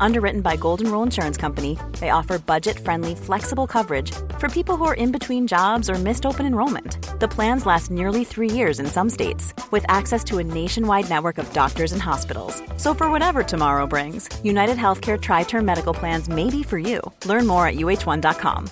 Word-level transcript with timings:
Underwritten 0.00 0.40
by 0.40 0.56
Golden 0.56 0.90
Rule 0.90 1.02
Insurance 1.02 1.36
Company, 1.36 1.78
they 2.00 2.10
offer 2.10 2.38
budget 2.38 2.78
friendly, 2.78 3.14
flexible 3.14 3.66
coverage 3.66 4.12
for 4.38 4.48
people 4.48 4.76
who 4.76 4.84
are 4.84 4.94
in 4.94 5.12
between 5.12 5.46
jobs 5.46 5.90
or 5.90 5.94
missed 5.94 6.26
open 6.26 6.46
enrollment. 6.46 6.98
The 7.20 7.28
plans 7.28 7.66
last 7.66 7.90
nearly 7.90 8.24
three 8.24 8.50
years 8.50 8.80
in 8.80 8.86
some 8.86 9.10
states, 9.10 9.54
with 9.70 9.84
access 9.88 10.22
to 10.24 10.38
a 10.38 10.44
nationwide 10.44 11.08
network 11.08 11.38
of 11.38 11.52
doctors 11.52 11.92
and 11.92 12.02
hospitals. 12.02 12.62
So, 12.76 12.94
for 12.94 13.10
whatever 13.10 13.42
tomorrow 13.42 13.86
brings, 13.86 14.28
United 14.44 14.76
Healthcare 14.76 15.20
Tri 15.20 15.44
Term 15.44 15.64
Medical 15.64 15.94
Plans 15.94 16.28
may 16.28 16.50
be 16.50 16.62
for 16.62 16.78
you. 16.78 17.00
Learn 17.24 17.46
more 17.46 17.66
at 17.66 17.76
uh1.com. 17.76 18.70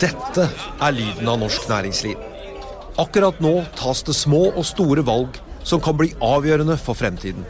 Dette 0.00 0.48
er 0.80 0.92
lyden 0.96 1.28
av 1.28 1.38
norsk 1.42 1.68
næringsliv. 1.68 2.29
Akkurat 2.98 3.38
nå 3.40 3.60
tas 3.78 4.02
det 4.02 4.16
små 4.18 4.48
og 4.50 4.64
store 4.66 5.04
valg 5.06 5.38
som 5.62 5.82
kan 5.82 5.96
bli 5.98 6.10
avgjørende 6.24 6.76
for 6.80 6.98
fremtiden. 6.98 7.44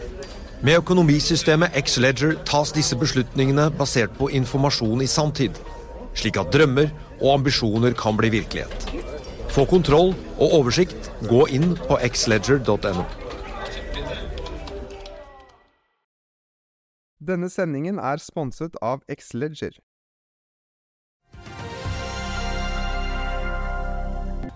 Med 0.60 0.76
økonomisystemet 0.82 1.76
X-Leger 1.80 2.34
tas 2.44 2.74
disse 2.76 2.96
beslutningene 3.00 3.70
basert 3.78 4.12
på 4.18 4.28
informasjon 4.36 5.00
i 5.00 5.08
sanntid, 5.08 5.56
slik 6.12 6.36
at 6.36 6.52
drømmer 6.52 6.90
og 7.20 7.38
ambisjoner 7.38 7.96
kan 7.96 8.18
bli 8.20 8.28
virkelighet. 8.36 8.90
Få 9.50 9.64
kontroll 9.66 10.12
og 10.36 10.58
oversikt, 10.60 11.08
gå 11.26 11.46
inn 11.48 11.72
på 11.88 11.96
xledger.no. 12.04 13.06
Denne 17.20 17.48
sendingen 17.52 17.98
er 17.98 18.20
sponset 18.20 18.77
av 18.80 19.02
Xleger. 19.08 19.75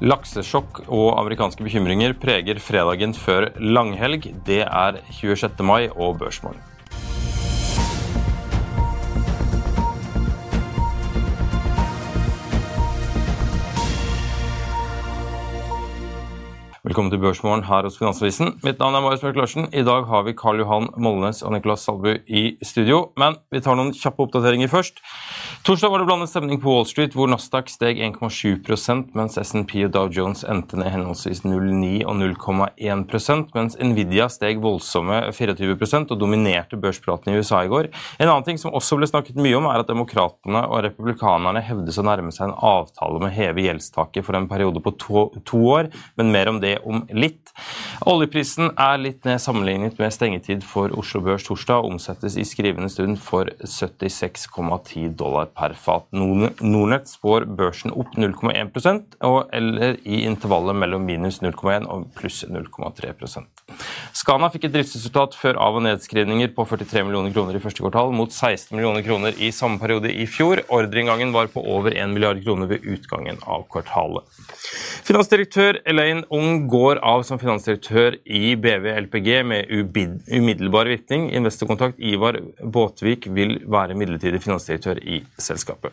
Laksesjokk 0.05 0.83
og 0.93 1.15
amerikanske 1.17 1.65
bekymringer 1.65 2.13
preger 2.21 2.59
fredagen 2.61 3.15
før 3.17 3.49
langhelg. 3.57 4.29
Det 4.45 4.61
er 4.67 5.01
26. 5.09 5.65
mai 5.65 5.89
og 5.89 6.19
børsmålen. 6.21 6.61
Velkommen 16.85 17.09
til 17.09 17.19
Børsmorgen 17.23 17.65
her 17.65 17.87
hos 17.87 17.97
Finansavisen. 17.97 18.59
Mitt 18.61 18.77
navn 18.79 18.95
er 18.95 19.01
Marius 19.01 19.23
Mørk 19.25 19.39
Larsen. 19.41 19.71
I 19.73 19.87
dag 19.89 20.05
har 20.05 20.27
vi 20.27 20.35
Karl 20.37 20.61
Johan 20.61 20.91
Molnes 21.01 21.41
og 21.41 21.55
Nicolas 21.55 21.81
Salbu 21.81 22.11
i 22.29 22.43
studio. 22.61 23.07
Men 23.17 23.39
vi 23.49 23.63
tar 23.65 23.79
noen 23.81 23.95
kjappe 23.97 24.27
oppdateringer 24.27 24.69
først. 24.69 25.01
Torsdag 25.65 25.89
var 25.89 25.99
det 25.99 26.05
blandet 26.05 26.29
stemning 26.29 26.59
på 26.61 26.69
Wall 26.69 26.85
Street, 26.85 27.15
hvor 27.17 27.25
Nasdaq 27.33 27.71
steg 27.73 27.97
1,7% 28.05 29.15
mens 29.17 29.39
SNP 29.41 29.71
og 29.87 29.95
Dow 29.95 30.11
Jones 30.13 30.43
endte 30.45 30.77
ned 30.77 30.91
henholdsvis 30.93 31.39
0,9 31.41 32.03
og 32.05 32.19
0,1% 32.21 33.55
mens 33.57 33.79
Nvidia 33.81 34.27
steg 34.29 34.61
voldsomme 34.61 35.23
24 35.33 36.03
og 36.03 36.13
dominerte 36.21 36.77
børspraten 36.77 37.33
i 37.33 37.39
USA 37.41 37.63
i 37.65 37.71
går. 37.73 37.89
En 38.19 38.27
annen 38.27 38.45
ting 38.45 38.61
som 38.61 38.77
også 38.77 38.99
ble 39.01 39.09
snakket 39.09 39.41
mye 39.41 39.57
om, 39.57 39.71
er 39.71 39.81
at 39.81 39.89
demokratene 39.89 40.67
og 40.69 40.83
republikanerne 40.85 41.65
hevdes 41.65 41.97
å 41.97 42.05
nærme 42.11 42.35
seg 42.37 42.51
en 42.51 42.59
avtale 42.61 43.25
med 43.25 43.31
å 43.31 43.35
heve 43.39 43.65
gjeldstaket 43.65 44.29
for 44.29 44.37
en 44.37 44.51
periode 44.53 44.85
på 44.85 44.93
to, 45.01 45.25
to 45.49 45.63
år, 45.79 45.89
men 46.21 46.35
mer 46.37 46.53
om 46.53 46.61
det 46.61 46.75
om 46.85 47.07
litt. 47.17 47.55
Oljeprisen 48.05 48.75
er 48.77 49.01
litt 49.01 49.25
ned 49.25 49.41
sammenlignet 49.41 49.97
med 49.97 50.13
stengetid 50.13 50.61
for 50.69 50.93
Oslo 51.01 51.25
Børs 51.25 51.49
torsdag 51.49 51.81
og 51.81 51.97
omsettes 51.97 52.37
i 52.37 52.45
skrivende 52.45 52.93
stund 52.93 53.17
for 53.25 53.49
76,10 53.65 55.17
dollar 55.17 55.54
per 55.55 55.75
fat. 55.79 56.07
Nordnett 56.15 57.11
spår 57.11 57.47
børsen 57.59 57.95
opp 57.95 58.17
0,1% 58.19 59.19
eller 59.55 59.97
i 60.03 60.25
intervallet 60.29 60.77
mellom 60.83 61.07
minus 61.07 61.41
0,1 61.43 61.89
og 61.91 62.09
pluss 62.19 62.45
0,3 62.49 63.15
Skana 64.25 64.49
fikk 64.49 64.71
et 64.71 64.73
driftsresultat 64.73 65.35
før 65.37 65.59
av- 65.61 65.75
og 65.77 65.83
nedskrivninger 65.85 66.55
på 66.57 66.65
43 66.65 67.03
millioner 67.05 67.33
kroner 67.35 67.59
i 67.59 67.61
første 67.61 67.83
kvartal, 67.85 68.15
mot 68.17 68.33
16 68.33 68.73
millioner 68.73 69.05
kroner 69.05 69.37
i 69.37 69.51
samme 69.53 69.77
periode 69.83 70.09
i 70.09 70.25
fjor. 70.25 70.63
Ordreinngangen 70.73 71.35
var 71.35 71.51
på 71.53 71.61
over 71.61 71.93
1 71.93 72.15
milliard 72.15 72.41
kroner 72.41 72.71
ved 72.71 72.87
utgangen 72.89 73.37
av 73.45 73.67
kvartalet. 73.69 74.25
Finansdirektør 75.05 75.83
Elaine 75.85 76.25
Ung 76.33 76.65
går 76.73 77.03
av 77.05 77.27
som 77.29 77.43
finansdirektør 77.43 78.17
i 78.25 78.57
BV 78.57 78.89
LPG 79.05 79.31
med 79.45 79.69
umiddelbar 79.69 80.89
virkning. 80.89 81.29
Investorkontakt 81.37 82.01
Ivar 82.01 82.41
Båtvik 82.65 83.29
vil 83.29 83.59
være 83.69 83.93
midlertidig 83.93 84.41
finansdirektør 84.41 85.05
i 85.05 85.21
selskapet. 85.37 85.93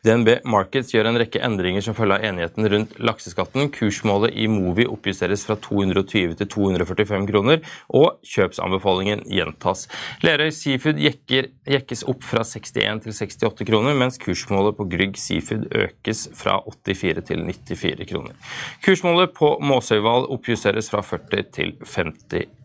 DNB 0.00 0.38
Markets 0.48 0.94
gjør 0.94 1.10
en 1.10 1.18
rekke 1.20 1.42
endringer 1.44 1.84
som 1.84 1.92
følge 1.96 2.16
av 2.16 2.22
enigheten 2.24 2.68
rundt 2.72 2.94
lakseskatten. 3.04 3.68
Kursmålet 3.74 4.32
i 4.32 4.46
Movi 4.48 4.86
oppjusteres 4.88 5.42
fra 5.44 5.58
220 5.60 6.38
til 6.38 6.48
245 6.54 7.26
kroner, 7.28 7.60
og 7.92 8.22
kjøpsanbefalingen 8.24 9.26
gjentas. 9.28 9.84
Lerøy 10.24 10.48
Seafood 10.56 11.02
jekker, 11.04 11.50
jekkes 11.68 12.06
opp 12.08 12.24
fra 12.24 12.46
61 12.48 13.04
til 13.04 13.16
68 13.18 13.68
kroner, 13.68 13.98
mens 14.00 14.16
kursmålet 14.22 14.78
på 14.78 14.88
Grieg 14.88 15.20
Seafood 15.20 15.68
økes 15.68 16.30
fra 16.38 16.56
84 16.64 17.26
til 17.32 17.44
94 17.50 18.08
kroner. 18.08 18.56
Kursmålet 18.86 19.36
på 19.36 19.52
Måsøyhval 19.60 20.30
oppjusteres 20.32 20.88
fra 20.94 21.04
40 21.04 21.52
til 21.52 21.76
50 21.84 22.48
kroner. 22.48 22.56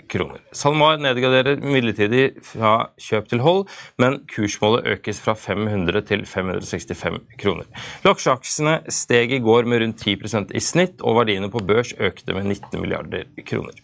SalMar 0.56 1.00
nedgraderer 1.02 1.62
midlertidig 1.64 2.42
fra 2.46 2.90
kjøp 3.02 3.30
til 3.32 3.44
hold, 3.44 3.64
men 4.02 4.20
kursmålet 4.32 4.88
økes 4.96 5.20
fra 5.24 5.36
500 5.38 6.06
til 6.10 6.26
565 6.30 7.20
kroner. 7.42 7.68
Laksjeaksjene 8.06 8.78
steg 8.94 9.36
i 9.36 9.42
går 9.44 9.70
med 9.70 9.84
rundt 9.84 10.06
10% 10.06 10.54
i 10.56 10.64
snitt, 10.64 11.02
og 11.02 11.20
verdiene 11.22 11.50
på 11.54 11.64
børs 11.66 11.94
økte 11.98 12.36
med 12.38 12.50
19 12.50 12.82
milliarder 12.84 13.26
kroner. 13.48 13.76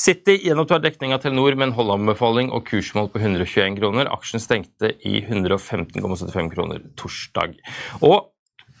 City 0.00 0.36
gjenopptar 0.44 0.82
dekning 0.84 1.14
av 1.14 1.22
Telenor 1.24 1.56
med 1.56 1.70
en 1.70 1.76
holdanbefaling 1.78 2.52
og 2.54 2.66
kursmål 2.68 3.10
på 3.14 3.22
121 3.22 3.80
kroner. 3.80 4.10
Aksjen 4.12 4.42
stengte 4.42 4.92
i 5.06 5.20
115,75 5.24 6.52
kroner 6.54 6.84
torsdag. 7.00 7.58
Og 8.02 8.33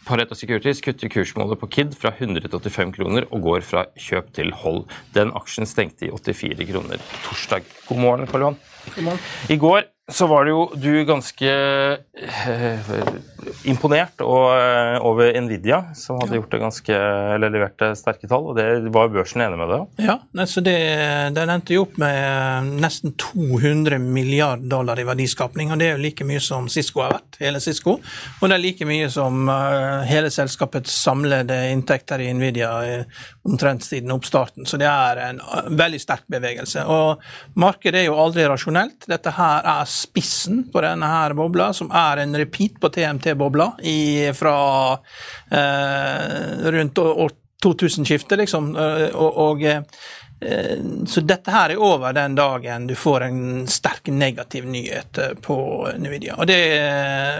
Pareto 0.04 0.36
Securities 0.36 0.82
kutter 0.84 1.08
kursmålet 1.08 1.60
på 1.60 1.68
KID 1.72 1.94
fra 1.96 2.12
185 2.12 2.92
kroner 2.98 3.26
og 3.30 3.46
går 3.46 3.64
fra 3.64 3.86
kjøp 3.96 4.30
til 4.36 4.52
hold. 4.60 4.84
Den 5.16 5.32
aksjen 5.36 5.68
stengte 5.68 6.08
i 6.08 6.12
84 6.12 6.68
kroner 6.68 7.00
torsdag. 7.24 7.64
God 7.88 8.02
morgen, 8.04 8.28
Karl 8.28 8.44
Johan. 8.46 8.60
God 8.94 9.08
morgen. 9.08 9.24
I 9.48 9.56
går 9.60 9.93
så 10.12 10.26
var 10.26 10.44
det 10.44 10.52
jo 10.52 10.64
du 10.76 10.90
ganske 11.08 11.48
eh, 11.48 12.90
imponert 13.64 14.20
og, 14.20 14.50
eh, 14.52 14.98
over 15.00 15.30
Nvidia, 15.40 15.78
som 15.96 16.18
hadde 16.20 16.36
gjort 16.36 16.52
det 16.52 16.60
ganske, 16.60 16.98
eller 17.36 17.52
leverte 17.52 17.88
sterke 17.96 18.28
tall. 18.28 18.50
og 18.50 18.58
det 18.58 18.92
Var 18.92 19.08
børsen 19.14 19.40
enig 19.40 19.56
med 19.56 19.72
det? 19.72 19.78
Ja, 20.04 20.18
så 20.44 20.60
det, 20.60 20.76
Den 21.34 21.48
endte 21.54 21.72
jo 21.72 21.86
opp 21.86 21.96
med 21.96 22.18
eh, 22.20 22.68
nesten 22.84 23.14
200 23.16 23.96
milliarder 23.98 24.68
dollar 24.68 25.00
i 25.00 25.06
verdiskapning. 25.08 25.72
og 25.72 25.80
Det 25.80 25.88
er 25.88 25.96
jo 25.96 26.04
like 26.04 26.28
mye 26.28 26.42
som 26.44 26.68
Cisco 26.68 27.00
har 27.00 27.16
vært, 27.16 27.40
hele 27.40 27.64
Cisco. 27.64 27.96
Og 27.96 28.44
det 28.44 28.58
er 28.58 28.64
like 28.64 28.84
mye 28.84 29.08
som 29.08 29.48
uh, 29.48 30.04
hele 30.04 30.28
selskapets 30.30 30.92
samlede 31.00 31.56
inntekter 31.72 32.20
i 32.20 32.28
Nvidia 32.36 32.74
omtrent 33.48 33.84
siden 33.84 34.12
oppstarten. 34.12 34.68
Så 34.68 34.76
det 34.80 34.88
er 34.88 35.20
en 35.30 35.40
veldig 35.72 36.00
sterk 36.02 36.28
bevegelse. 36.28 36.84
Og 36.84 37.24
markedet 37.60 38.02
er 38.02 38.08
jo 38.10 38.20
aldri 38.20 38.44
rasjonelt. 38.48 39.08
Dette 39.08 39.32
her 39.36 39.64
er 39.78 39.93
spissen 39.94 40.64
på 40.72 40.82
denne 40.84 41.08
her 41.08 41.36
bobla, 41.38 41.70
som 41.76 41.92
er 41.94 42.24
en 42.24 42.36
repeat 42.38 42.76
på 42.82 42.90
TMT-bobla 42.94 43.70
fra 44.36 44.58
eh, 45.54 46.68
rundt 46.74 47.02
år 47.04 47.40
2000-skiftet, 47.64 48.38
liksom. 48.42 48.74
Eh, 48.76 49.08
og, 49.14 49.38
og 49.46 49.66
Eh, 49.66 49.82
så 51.06 51.20
dette 51.20 51.50
her 51.50 51.72
er 51.72 51.80
over 51.80 52.12
den 52.12 52.34
dagen 52.34 52.86
du 52.86 52.94
får 52.94 53.26
en 53.26 53.66
sterk 53.70 54.08
negativ 54.12 54.66
nyhet 54.66 55.18
eh, 55.18 55.34
på 55.40 55.56
Nvidia. 55.98 56.34
Og 56.38 56.46
det, 56.46 56.58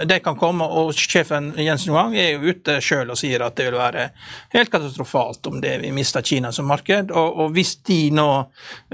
det 0.09 0.19
kan 0.25 0.37
komme, 0.39 0.65
og 0.65 0.93
sjefen 0.97 1.51
Jensen 1.61 1.93
Wang 1.93 2.15
er 2.17 2.33
jo 2.33 2.53
ute 2.53 2.79
sjøl 2.83 3.11
og 3.13 3.19
sier 3.19 3.43
at 3.45 3.57
det 3.57 3.67
vil 3.69 3.77
være 3.79 4.07
helt 4.55 4.71
katastrofalt 4.73 5.47
om 5.51 5.59
det 5.61 5.77
vi 5.83 5.91
mister 5.95 6.25
Kina 6.25 6.51
som 6.55 6.69
marked. 6.69 7.11
Og, 7.11 7.39
og 7.43 7.53
hvis 7.55 7.75
de 7.85 7.99
nå, 8.15 8.27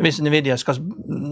hvis 0.02 0.22
Nvidia 0.24 0.58
skal 0.60 0.80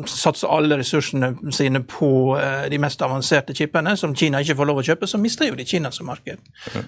satse 0.09 0.47
alle 0.47 0.79
ressursene 0.79 1.33
sine 1.55 1.83
på 1.83 2.11
eh, 2.39 2.69
de 2.71 2.79
mest 2.81 3.01
avanserte 3.05 3.55
chipene, 3.57 3.95
som 3.99 4.15
Kina 4.15 4.43
ikke 4.43 4.57
får 4.61 4.71
lov 4.71 4.81
å 4.83 4.87
kjøpe, 4.91 5.09
så 5.09 5.19
mister 5.21 5.51
jo 5.51 5.59
de 5.59 5.67
Kina 5.67 5.91
som 5.95 6.09
marked. 6.09 6.41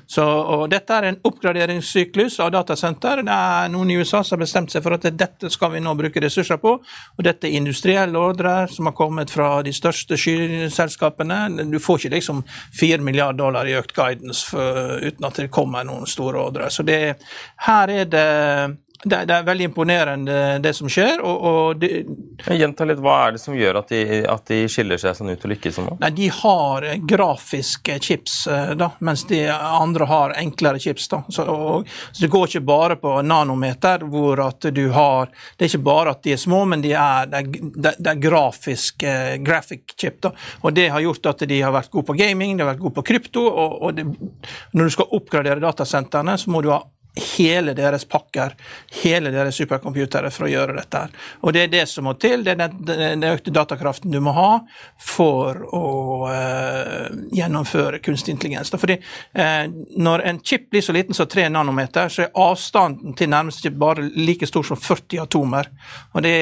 Så, 0.08 0.24
og 0.24 0.68
dette 0.72 0.96
er 0.96 1.10
en 1.10 1.20
oppgraderingssyklus 1.28 2.40
av 2.44 2.54
datasenter. 2.56 3.24
Det 3.28 3.36
er 3.36 3.72
noen 3.74 3.92
i 3.92 4.00
USA 4.00 4.24
som 4.24 4.38
har 4.38 4.46
bestemt 4.46 4.74
seg 4.74 4.84
for 4.86 4.96
at 4.96 5.10
dette 5.18 5.52
skal 5.52 5.76
vi 5.76 5.81
nå 5.84 5.96
bruke 5.98 6.22
ressurser 6.24 6.60
på. 6.62 6.76
Og 7.18 7.26
dette 7.26 7.50
er 7.50 7.58
industrielle 7.60 8.20
ordrer 8.20 8.72
som 8.72 8.90
har 8.90 8.96
kommet 8.98 9.34
fra 9.34 9.54
de 9.66 9.74
største 9.76 10.18
skyselskapene. 10.20 11.66
Du 11.72 11.80
får 11.82 12.06
ikke 12.06 12.16
liksom 12.18 12.44
4 12.80 13.02
milliarder 13.06 13.42
dollar 13.42 13.70
i 13.70 13.76
økt 13.80 13.96
guidance 13.98 14.46
for, 14.52 15.02
uten 15.02 15.28
at 15.28 15.42
det 15.42 15.52
kommer 15.54 15.88
noen 15.88 16.08
store 16.10 16.42
ordrer. 16.42 16.70
Så 16.70 16.86
det, 16.88 17.02
her 17.68 17.94
er 17.96 18.10
det 18.10 18.28
det, 19.04 19.26
det, 19.26 19.34
er 19.34 19.44
veldig 19.44 19.66
imponerende 19.66 20.60
det 20.62 20.74
som 20.78 20.90
skjer. 20.90 21.22
og, 21.26 21.46
og 21.48 21.80
det, 21.82 22.04
Gjenta 22.52 22.86
litt, 22.86 23.02
Hva 23.02 23.16
er 23.26 23.36
det 23.36 23.42
som 23.42 23.56
gjør 23.58 23.80
at 23.82 23.90
de, 23.94 24.22
at 24.30 24.46
de 24.50 24.60
skiller 24.70 25.02
seg 25.02 25.16
sånn 25.18 25.32
ut 25.34 25.46
og 25.46 25.52
lykkes 25.54 25.78
sånn? 25.78 25.90
Nei, 26.02 26.12
De 26.18 26.28
har 26.36 26.88
grafiske 27.10 27.98
chips, 28.04 28.36
eh, 28.52 28.74
da, 28.78 28.92
mens 29.02 29.26
de 29.30 29.42
andre 29.50 30.08
har 30.10 30.36
enklere 30.42 30.82
chips. 30.82 31.08
da. 31.12 31.24
Så, 31.30 31.48
og, 31.50 31.90
så 32.12 32.26
Det 32.26 32.32
går 32.34 32.48
ikke 32.48 32.64
bare 32.70 33.00
på 33.02 33.16
nanometer, 33.26 34.06
hvor 34.12 34.44
at 34.46 34.70
du 34.70 34.84
har 34.94 35.32
Det 35.58 35.66
er 35.66 35.74
ikke 35.74 35.90
bare 35.90 36.16
at 36.16 36.24
de 36.24 36.36
er 36.36 36.42
små, 36.42 36.64
men 36.70 36.86
de 36.86 36.94
er, 36.94 37.30
det 37.32 37.42
er, 37.42 37.98
det 37.98 38.14
er 38.14 38.22
grafisk 38.22 39.04
eh, 39.04 39.36
graphic 39.42 39.96
chip. 39.98 40.22
da. 40.22 40.34
Og 40.62 40.74
Det 40.78 40.90
har 40.94 41.02
gjort 41.02 41.34
at 41.34 41.46
de 41.50 41.62
har 41.62 41.74
vært 41.74 41.92
gode 41.92 42.10
på 42.12 42.20
gaming, 42.22 42.58
de 42.58 42.66
har 42.66 42.74
vært 42.76 42.86
gode 42.86 42.98
på 43.00 43.08
krypto. 43.14 43.46
og, 43.50 43.82
og 43.82 44.74
Når 44.74 44.84
du 44.84 44.98
skal 44.98 45.14
oppgradere 45.18 45.64
datasentrene, 45.64 46.38
så 46.38 46.52
må 46.52 46.62
du 46.62 46.70
ha 46.74 46.84
hele 47.16 47.74
deres 47.74 48.06
pakker, 48.06 48.56
hele 49.04 49.32
deres 49.32 49.58
supercomputere 49.60 50.32
for 50.32 50.48
å 50.48 50.52
gjøre 50.52 50.78
dette. 50.78 51.02
Og 51.44 51.54
Det 51.54 51.66
er 51.66 51.72
det 51.72 51.84
som 51.92 52.06
må 52.08 52.14
til, 52.16 52.46
det 52.46 52.54
er 52.54 52.62
den, 52.62 52.78
den 52.88 53.26
økte 53.28 53.52
datakraften 53.52 54.12
du 54.14 54.20
må 54.24 54.32
ha 54.36 54.52
for 54.96 55.60
å 55.76 55.90
uh, 56.30 57.10
gjennomføre 57.36 58.00
kunstig 58.00 58.38
intelligens. 58.38 58.72
Fordi 58.72 58.96
uh, 59.36 59.68
Når 59.98 60.26
en 60.30 60.40
chip 60.40 60.70
blir 60.72 60.86
så 60.86 60.96
liten 60.96 61.18
som 61.18 61.28
3 61.28 61.50
nanometer, 61.52 62.08
så 62.08 62.24
er 62.24 62.40
avstanden 62.40 63.18
til 63.20 63.32
nærmeste 63.32 63.68
chip 63.68 63.76
bare 63.82 64.08
like 64.16 64.48
stor 64.48 64.64
som 64.64 64.80
40 64.80 65.26
atomer. 65.26 65.68
Det, 66.24 66.36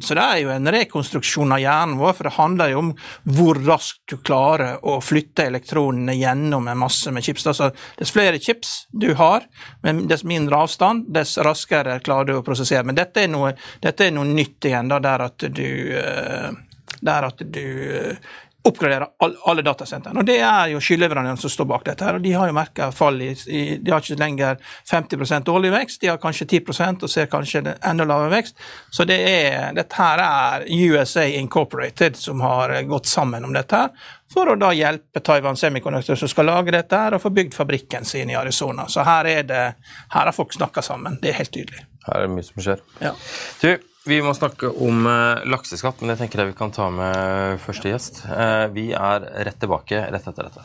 så 0.00 0.16
det 0.16 0.24
er 0.24 0.40
jo 0.40 0.54
en 0.54 0.72
rekonstruksjon 0.72 1.52
av 1.52 1.60
hjernen 1.60 1.98
vår, 2.00 2.16
for 2.16 2.30
det 2.30 2.34
handler 2.38 2.72
jo 2.72 2.80
om 2.80 2.90
hvor 3.36 3.60
raskt 3.66 4.02
du 4.08 4.16
klarer 4.24 4.80
å 4.88 4.96
flytte 5.04 5.50
elektronene 5.50 6.16
gjennom 6.16 6.68
en 6.68 6.80
masse 6.80 7.12
med 7.12 7.24
chips. 7.26 7.46
Altså, 7.50 7.70
dess 7.98 8.12
flere 8.14 8.40
chips 8.40 8.74
du 8.92 9.10
har, 9.18 9.44
men 9.84 10.04
dess 10.14 10.24
mindre 10.24 10.62
avstand, 10.62 11.08
dess 11.14 11.38
raskere 11.42 11.98
klarer 12.04 12.30
du 12.30 12.36
å 12.38 12.44
prosessere. 12.46 12.86
Men 12.86 12.98
dette 12.98 13.24
er 13.24 13.32
noe, 13.32 13.52
dette 13.82 14.06
er 14.06 14.14
noe 14.14 14.28
nytt 14.30 14.70
igjen, 14.70 14.90
da, 14.92 15.00
der 15.02 15.26
at 15.26 15.46
du, 15.58 15.68
eh, 15.98 16.50
der 17.04 17.28
at 17.28 17.42
du 17.42 17.66
oppgraderer 18.64 19.06
alle 19.44 19.62
datasentrene. 19.62 20.20
Og 20.20 20.26
Det 20.26 20.38
er 20.40 20.70
jo 20.72 20.80
skyldleverandørene 20.80 21.40
som 21.40 21.52
står 21.52 21.66
bak 21.68 21.84
dette. 21.84 22.04
her, 22.04 22.16
og 22.16 22.22
De 22.22 22.32
har 22.32 22.48
jo 22.48 22.56
merka 22.56 22.90
fall 22.92 23.20
i, 23.22 23.30
i, 23.46 23.76
De 23.76 23.92
har 23.92 24.00
ikke 24.00 24.18
lenger 24.20 24.56
50 24.90 25.48
årlig 25.52 25.72
vekst, 25.72 26.00
de 26.00 26.08
har 26.08 26.18
kanskje 26.18 26.46
10% 26.46 27.04
og 27.04 27.10
ser 27.10 27.26
kanskje 27.26 27.62
enda 27.84 28.04
lavere 28.08 28.30
vekst. 28.30 28.56
Så 28.90 29.04
det 29.04 29.20
er, 29.20 29.72
dette 29.76 30.00
her 30.00 30.24
er 30.24 30.66
USA 30.68 31.26
Incorporated 31.26 32.16
som 32.16 32.40
har 32.40 32.72
gått 32.88 33.06
sammen 33.06 33.44
om 33.44 33.52
dette. 33.52 33.76
her, 33.76 33.90
For 34.32 34.48
å 34.48 34.56
da 34.58 34.72
hjelpe 34.72 35.20
Taiwan 35.20 35.56
Semiconductor 35.56 36.16
som 36.16 36.28
skal 36.28 36.46
lage 36.46 36.72
dette, 36.72 36.96
her, 36.96 37.14
og 37.14 37.22
få 37.22 37.30
bygd 37.30 37.54
fabrikken 37.54 38.04
sin 38.04 38.30
i 38.30 38.34
Arizona. 38.34 38.88
Så 38.88 39.04
her, 39.04 39.24
er 39.26 39.42
det, 39.42 39.64
her 40.08 40.24
har 40.24 40.32
folk 40.32 40.52
snakka 40.52 40.82
sammen. 40.82 41.18
Det 41.20 41.30
er 41.30 41.42
helt 41.42 41.52
tydelig. 41.52 41.84
Her 42.06 42.16
er 42.16 42.26
det 42.26 42.34
mye 42.34 42.46
som 42.48 42.64
skjer. 42.64 42.80
Ja. 43.00 43.12
Du, 43.60 43.76
vi 44.04 44.20
må 44.22 44.34
snakke 44.36 44.68
om 44.68 45.06
eh, 45.08 45.44
lakseskatt, 45.48 46.00
men 46.00 46.12
det 46.12 46.18
tenker 46.20 46.42
jeg 46.42 46.52
vi 46.52 46.58
kan 46.58 46.72
ta 46.74 46.90
med 46.92 47.60
første 47.64 47.88
gjest. 47.88 48.24
Eh, 48.28 48.66
vi 48.76 48.90
er 48.92 49.28
rett 49.48 49.60
tilbake 49.62 50.06
rett 50.12 50.32
etter 50.32 50.50
dette. 50.50 50.64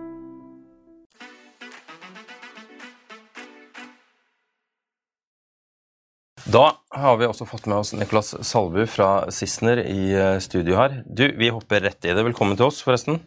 Da 6.51 6.65
har 6.89 7.17
vi 7.19 7.27
også 7.29 7.45
fått 7.47 7.67
med 7.69 7.77
oss 7.79 7.93
Nicolas 7.95 8.33
Salbu 8.43 8.83
fra 8.89 9.29
Sissener 9.31 9.79
i 9.87 10.11
eh, 10.11 10.39
studio 10.43 10.75
her. 10.75 10.97
Du, 11.05 11.23
vi 11.37 11.51
hopper 11.53 11.83
rett 11.85 12.03
i 12.03 12.11
det. 12.11 12.25
Velkommen 12.27 12.57
til 12.59 12.67
oss, 12.67 12.81
forresten. 12.83 13.21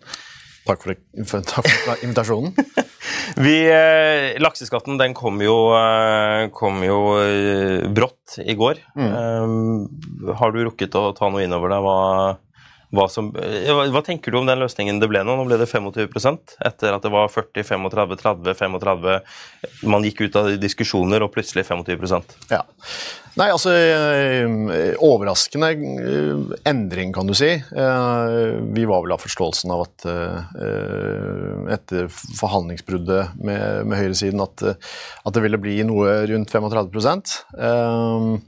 Takk 0.67 0.83
for, 0.83 0.99
for, 1.31 1.45
takk 1.47 1.69
for 1.87 2.03
invitasjonen. 2.05 2.53
vi, 3.47 3.55
eh, 3.71 4.35
lakseskatten 4.45 5.01
den 5.01 5.17
kom 5.17 5.41
jo, 5.41 5.57
eh, 5.79 6.51
kom 6.53 6.83
jo 6.85 6.99
eh, 7.23 7.87
brått 7.97 8.37
i 8.45 8.59
går. 8.61 8.83
Mm. 8.99 9.09
Eh, 9.15 10.35
har 10.43 10.53
du 10.53 10.61
rukket 10.67 10.99
å 11.01 11.07
ta 11.17 11.31
noe 11.33 11.47
inn 11.47 11.57
over 11.57 11.73
deg? 11.73 11.87
Hva, 11.87 11.97
hva, 12.95 13.09
som, 13.11 13.31
eh, 13.37 13.71
hva, 13.91 14.03
tenker 14.05 14.33
du 14.33 14.39
om 14.41 14.49
den 14.49 14.63
løsningen 14.63 15.01
det 15.03 15.11
ble 15.11 15.25
nå? 15.27 15.37
Nå 15.39 15.47
ble 15.49 15.59
det 15.61 15.69
25% 15.71 16.57
etter 16.65 16.95
at 16.97 17.05
det 17.05 17.13
var 17.15 17.33
40, 17.33 17.67
35, 17.67 18.17
30, 18.23 18.55
35. 18.61 19.11
Man 19.91 20.07
gikk 20.07 20.27
ut 20.27 20.41
av 20.41 20.55
diskusjoner, 20.61 21.25
og 21.25 21.35
plutselig 21.35 21.67
25% 21.69 22.39
Ja. 22.53 22.65
Nei, 23.35 23.49
altså 23.51 23.73
eh, 23.75 24.45
Overraskende 25.03 25.73
eh, 25.75 26.53
endring, 26.71 27.11
kan 27.15 27.27
du 27.27 27.35
si. 27.35 27.51
Vi 27.55 28.85
var 28.87 29.03
vel 29.03 29.15
av 29.17 29.23
forståelsen 29.25 29.73
av 29.75 29.85
at 29.89 30.07
etter 31.75 32.07
forhandlingsbruddet 32.13 33.35
med, 33.43 33.91
med 33.91 33.99
høyresiden 33.99 34.43
at, 34.45 34.63
at 34.63 35.35
det 35.35 35.43
ville 35.45 35.61
bli 35.61 35.81
noe 35.89 36.21
rundt 36.31 36.55
35 36.55 36.93
Eh, 37.59 37.65
eh, 37.65 38.39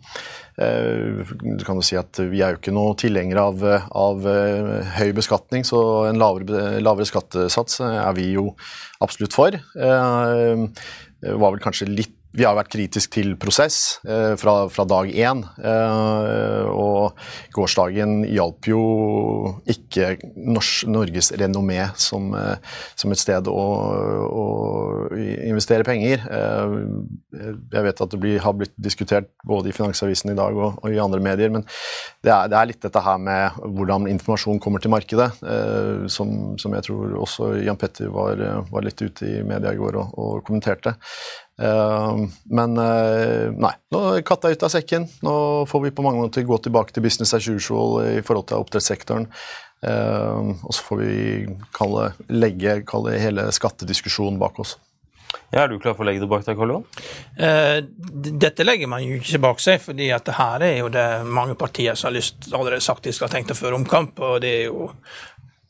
Du 0.56 1.64
kan 1.66 1.76
jo 1.76 1.84
si 1.84 1.98
at 2.00 2.16
vi 2.32 2.40
er 2.40 2.54
jo 2.54 2.60
ikke 2.60 2.72
noe 2.72 2.94
tilhengere 2.96 3.42
av, 3.50 3.64
av 3.92 4.28
eh, 4.30 4.92
høy 4.96 5.10
beskatning, 5.18 5.66
så 5.68 5.80
en 6.08 6.20
lavere, 6.20 6.78
lavere 6.80 7.08
skattesats 7.08 7.82
er 7.84 8.14
vi 8.16 8.30
jo 8.38 8.48
absolutt 9.04 9.36
for. 9.36 9.56
Det 9.56 11.34
var 11.36 11.52
vel 11.52 11.62
kanskje 11.64 11.90
litt 11.92 12.16
vi 12.36 12.44
har 12.44 12.56
vært 12.56 12.72
kritisk 12.72 13.14
til 13.16 13.32
prosess 13.40 13.98
eh, 14.04 14.34
fra, 14.40 14.66
fra, 14.72 14.84
dag 14.88 15.08
én. 15.08 15.40
Eh, 15.56 16.66
og 16.68 17.16
gårsdagen 17.56 18.26
hjalp 18.28 18.68
jo 18.68 18.82
ikke 19.72 20.16
Nors 20.36 20.82
Norges 20.88 21.32
renommé 21.40 21.80
som, 22.00 22.28
eh, 22.36 22.76
som, 22.98 23.14
et 23.14 23.22
sted 23.22 23.48
å, 23.48 23.64
å, 24.26 24.44
investere 25.16 25.86
penger. 25.86 26.26
Eh, 26.28 26.76
jeg 27.72 27.86
vet 27.88 28.04
at 28.04 28.12
det 28.12 28.20
blir, 28.20 28.36
har 28.44 28.56
blitt 28.58 28.74
diskutert 28.76 29.32
både 29.46 29.72
i 29.72 29.76
Finansavisen 29.76 30.34
i 30.34 30.36
dag 30.38 30.56
og, 30.56 30.76
og 30.82 30.92
i 30.92 31.00
andre 31.00 31.22
medier, 31.24 31.52
men 31.52 31.64
det 32.24 32.34
er, 32.34 32.52
det 32.52 32.60
er, 32.60 32.68
litt 32.68 32.84
dette 32.84 33.00
her 33.00 33.20
med 33.22 33.56
hvordan 33.64 34.10
informasjon 34.12 34.60
kommer 34.62 34.82
til 34.82 34.92
markedet, 34.92 35.30
eh, 35.40 36.04
som, 36.12 36.52
som, 36.60 36.76
jeg 36.76 36.90
tror 36.90 37.16
også 37.24 37.54
Jan 37.64 37.80
Petter 37.80 38.12
var, 38.12 38.44
var 38.68 38.84
litt 38.84 39.00
ute 39.00 39.24
i 39.38 39.42
media 39.46 39.72
i 39.72 39.80
går 39.80 40.02
og, 40.02 40.14
og 40.20 40.44
kommenterte. 40.44 40.96
Uh, 41.56 42.26
men 42.52 42.76
uh, 42.76 43.48
nei, 43.56 43.72
nå 43.92 44.00
er 44.12 44.24
katta 44.26 44.52
ut 44.52 44.66
av 44.66 44.72
sekken. 44.72 45.08
Nå 45.24 45.36
får 45.70 45.86
vi 45.86 45.94
på 45.94 46.04
mange 46.04 46.24
måter 46.24 46.46
gå 46.46 46.58
tilbake 46.64 46.92
til 46.92 47.06
business 47.06 47.34
as 47.36 47.48
usual 47.48 48.02
i 48.04 48.24
forhold 48.24 48.50
til 48.50 48.64
oppdrettssektoren. 48.64 49.30
Uh, 49.86 50.52
og 50.64 50.72
så 50.72 50.84
får 50.84 51.00
vi 51.02 51.14
kalle, 51.76 52.10
legge 52.32 52.80
kalle 52.88 53.16
hele 53.20 53.48
skattediskusjonen 53.54 54.40
bak 54.42 54.60
oss. 54.60 54.76
Ja, 55.50 55.62
er 55.62 55.70
du 55.70 55.78
klar 55.82 55.94
for 55.94 56.04
å 56.04 56.06
legge 56.08 56.22
det 56.22 56.28
bak 56.30 56.44
deg, 56.46 56.56
Karl 56.58 56.72
Johan? 56.72 56.84
dette 58.40 58.64
legger 58.64 58.88
man 58.90 59.02
jo 59.04 59.18
ikke 59.18 59.40
bak 59.42 59.60
seg, 59.62 59.80
fordi 59.82 60.08
at 60.14 60.24
det 60.26 60.36
her 60.38 60.62
er 60.64 60.76
jo 60.80 60.88
det 60.92 61.06
mange 61.28 61.56
partier 61.58 61.98
som 61.98 62.08
har 62.08 62.16
lyst 62.16 62.48
allerede 62.52 62.82
sagt 62.84 63.06
de 63.06 63.14
skal 63.14 63.30
tenke 63.32 63.56
føre 63.58 63.78
omkamp. 63.78 64.18
og 64.22 64.40
det 64.42 64.52
er 64.62 64.64
jo 64.70 64.88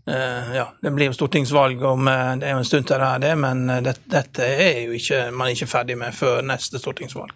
ja, 0.07 0.69
Det 0.83 0.93
blir 0.95 1.11
jo 1.11 1.17
stortingsvalg 1.17 1.83
om 1.85 2.09
uh, 2.09 2.35
det 2.39 2.47
er 2.47 2.55
jo 2.55 2.63
en 2.63 2.69
stund 2.69 2.87
til 2.87 3.03
det 3.03 3.09
er 3.09 3.25
det, 3.25 3.33
men 3.43 3.65
uh, 3.71 3.81
det, 3.83 3.97
dette 4.13 4.47
er 4.47 4.85
jo 4.87 4.95
ikke 4.99 5.25
man 5.33 5.49
er 5.49 5.57
ikke 5.57 5.71
ferdig 5.71 5.99
med 5.99 6.15
før 6.15 6.45
neste 6.47 6.79
stortingsvalg. 6.83 7.35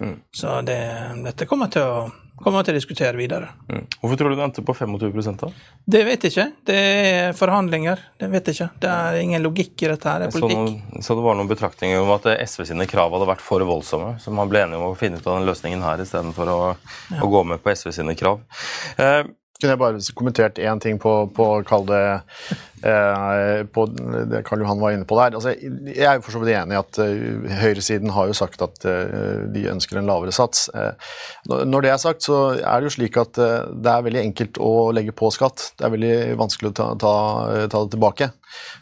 Mm. 0.00 0.16
Så 0.32 0.60
det, 0.64 0.80
dette 1.24 1.48
kommer 1.48 1.72
til 1.72 1.84
å 1.84 2.02
kommer 2.40 2.64
til 2.64 2.74
å 2.74 2.78
diskutere 2.78 3.18
videre. 3.18 3.50
Mm. 3.68 3.82
Hvorfor 4.00 4.18
tror 4.18 4.32
du 4.32 4.38
det 4.38 4.44
endte 4.46 4.64
på 4.64 4.74
25 4.76 5.36
da? 5.40 5.50
Det 5.94 6.02
vet 6.06 6.24
jeg 6.24 6.32
ikke. 6.32 6.46
Det 6.70 6.76
er 6.76 7.34
forhandlinger. 7.36 8.04
Det 8.20 8.30
vet 8.32 8.48
jeg 8.48 8.56
ikke. 8.56 8.68
Det 8.82 8.92
er 8.92 9.18
ingen 9.20 9.44
logikk 9.44 9.84
i 9.84 9.90
dette. 9.92 10.08
her, 10.08 10.22
det 10.24 10.30
er 10.30 10.36
politikk. 10.36 10.86
Så, 10.94 11.02
så 11.04 11.18
det 11.18 11.26
var 11.26 11.36
noen 11.38 11.50
betraktninger 11.50 12.00
om 12.00 12.14
at 12.16 12.30
SV 12.48 12.64
sine 12.72 12.88
krav 12.90 13.12
hadde 13.16 13.28
vært 13.28 13.44
for 13.44 13.64
voldsomme, 13.68 14.14
så 14.22 14.32
man 14.34 14.50
ble 14.50 14.64
enige 14.64 14.80
om 14.80 14.88
å 14.88 14.96
finne 14.98 15.20
ut 15.20 15.26
av 15.26 15.36
den 15.38 15.50
løsningen 15.50 15.84
her 15.84 16.02
istedenfor 16.04 16.52
å, 16.52 16.60
ja. 17.12 17.20
å 17.20 17.30
gå 17.32 17.44
med 17.52 17.62
på 17.62 17.74
SV 17.76 17.92
sine 18.00 18.16
krav. 18.18 18.40
Eh, 18.96 19.22
kunne 19.60 19.74
jeg 19.74 19.80
bare 19.80 20.02
kommentert 20.16 20.58
én 20.58 20.80
ting 20.82 20.98
på, 21.00 21.12
på 21.36 21.46
kall 21.68 21.86
det 21.88 22.02
eh, 22.82 23.60
på 23.68 23.84
det 23.92 24.42
Karl 24.46 24.64
Johan 24.64 24.80
var 24.80 24.94
inne 24.94 25.06
på 25.08 25.18
der. 25.18 25.36
Altså, 25.36 25.52
jeg 25.52 26.06
er 26.06 26.22
for 26.24 26.34
så 26.34 26.40
vidt 26.40 26.54
enig 26.56 26.76
i 26.76 26.80
at 26.80 27.00
uh, 27.02 27.48
høyresiden 27.60 28.12
har 28.16 28.30
jo 28.30 28.36
sagt 28.36 28.62
at 28.64 28.86
uh, 28.88 29.44
de 29.52 29.66
ønsker 29.72 30.00
en 30.00 30.08
lavere 30.08 30.32
sats. 30.34 30.68
Uh, 30.72 30.96
når 31.48 31.84
det 31.84 31.92
er 31.92 32.02
sagt, 32.02 32.24
så 32.24 32.40
er 32.56 32.80
det 32.80 32.90
jo 32.90 32.96
slik 32.96 33.20
at 33.20 33.36
det 33.36 33.92
er 33.92 34.06
veldig 34.06 34.22
enkelt 34.24 34.60
å 34.62 34.90
legge 34.96 35.14
på 35.16 35.30
skatt. 35.34 35.70
Det 35.76 35.86
er 35.86 35.94
veldig 35.94 36.14
vanskelig 36.40 36.72
å 36.72 36.76
ta, 36.80 36.90
ta, 37.00 37.14
ta 37.70 37.84
det 37.84 37.94
tilbake. 37.96 38.30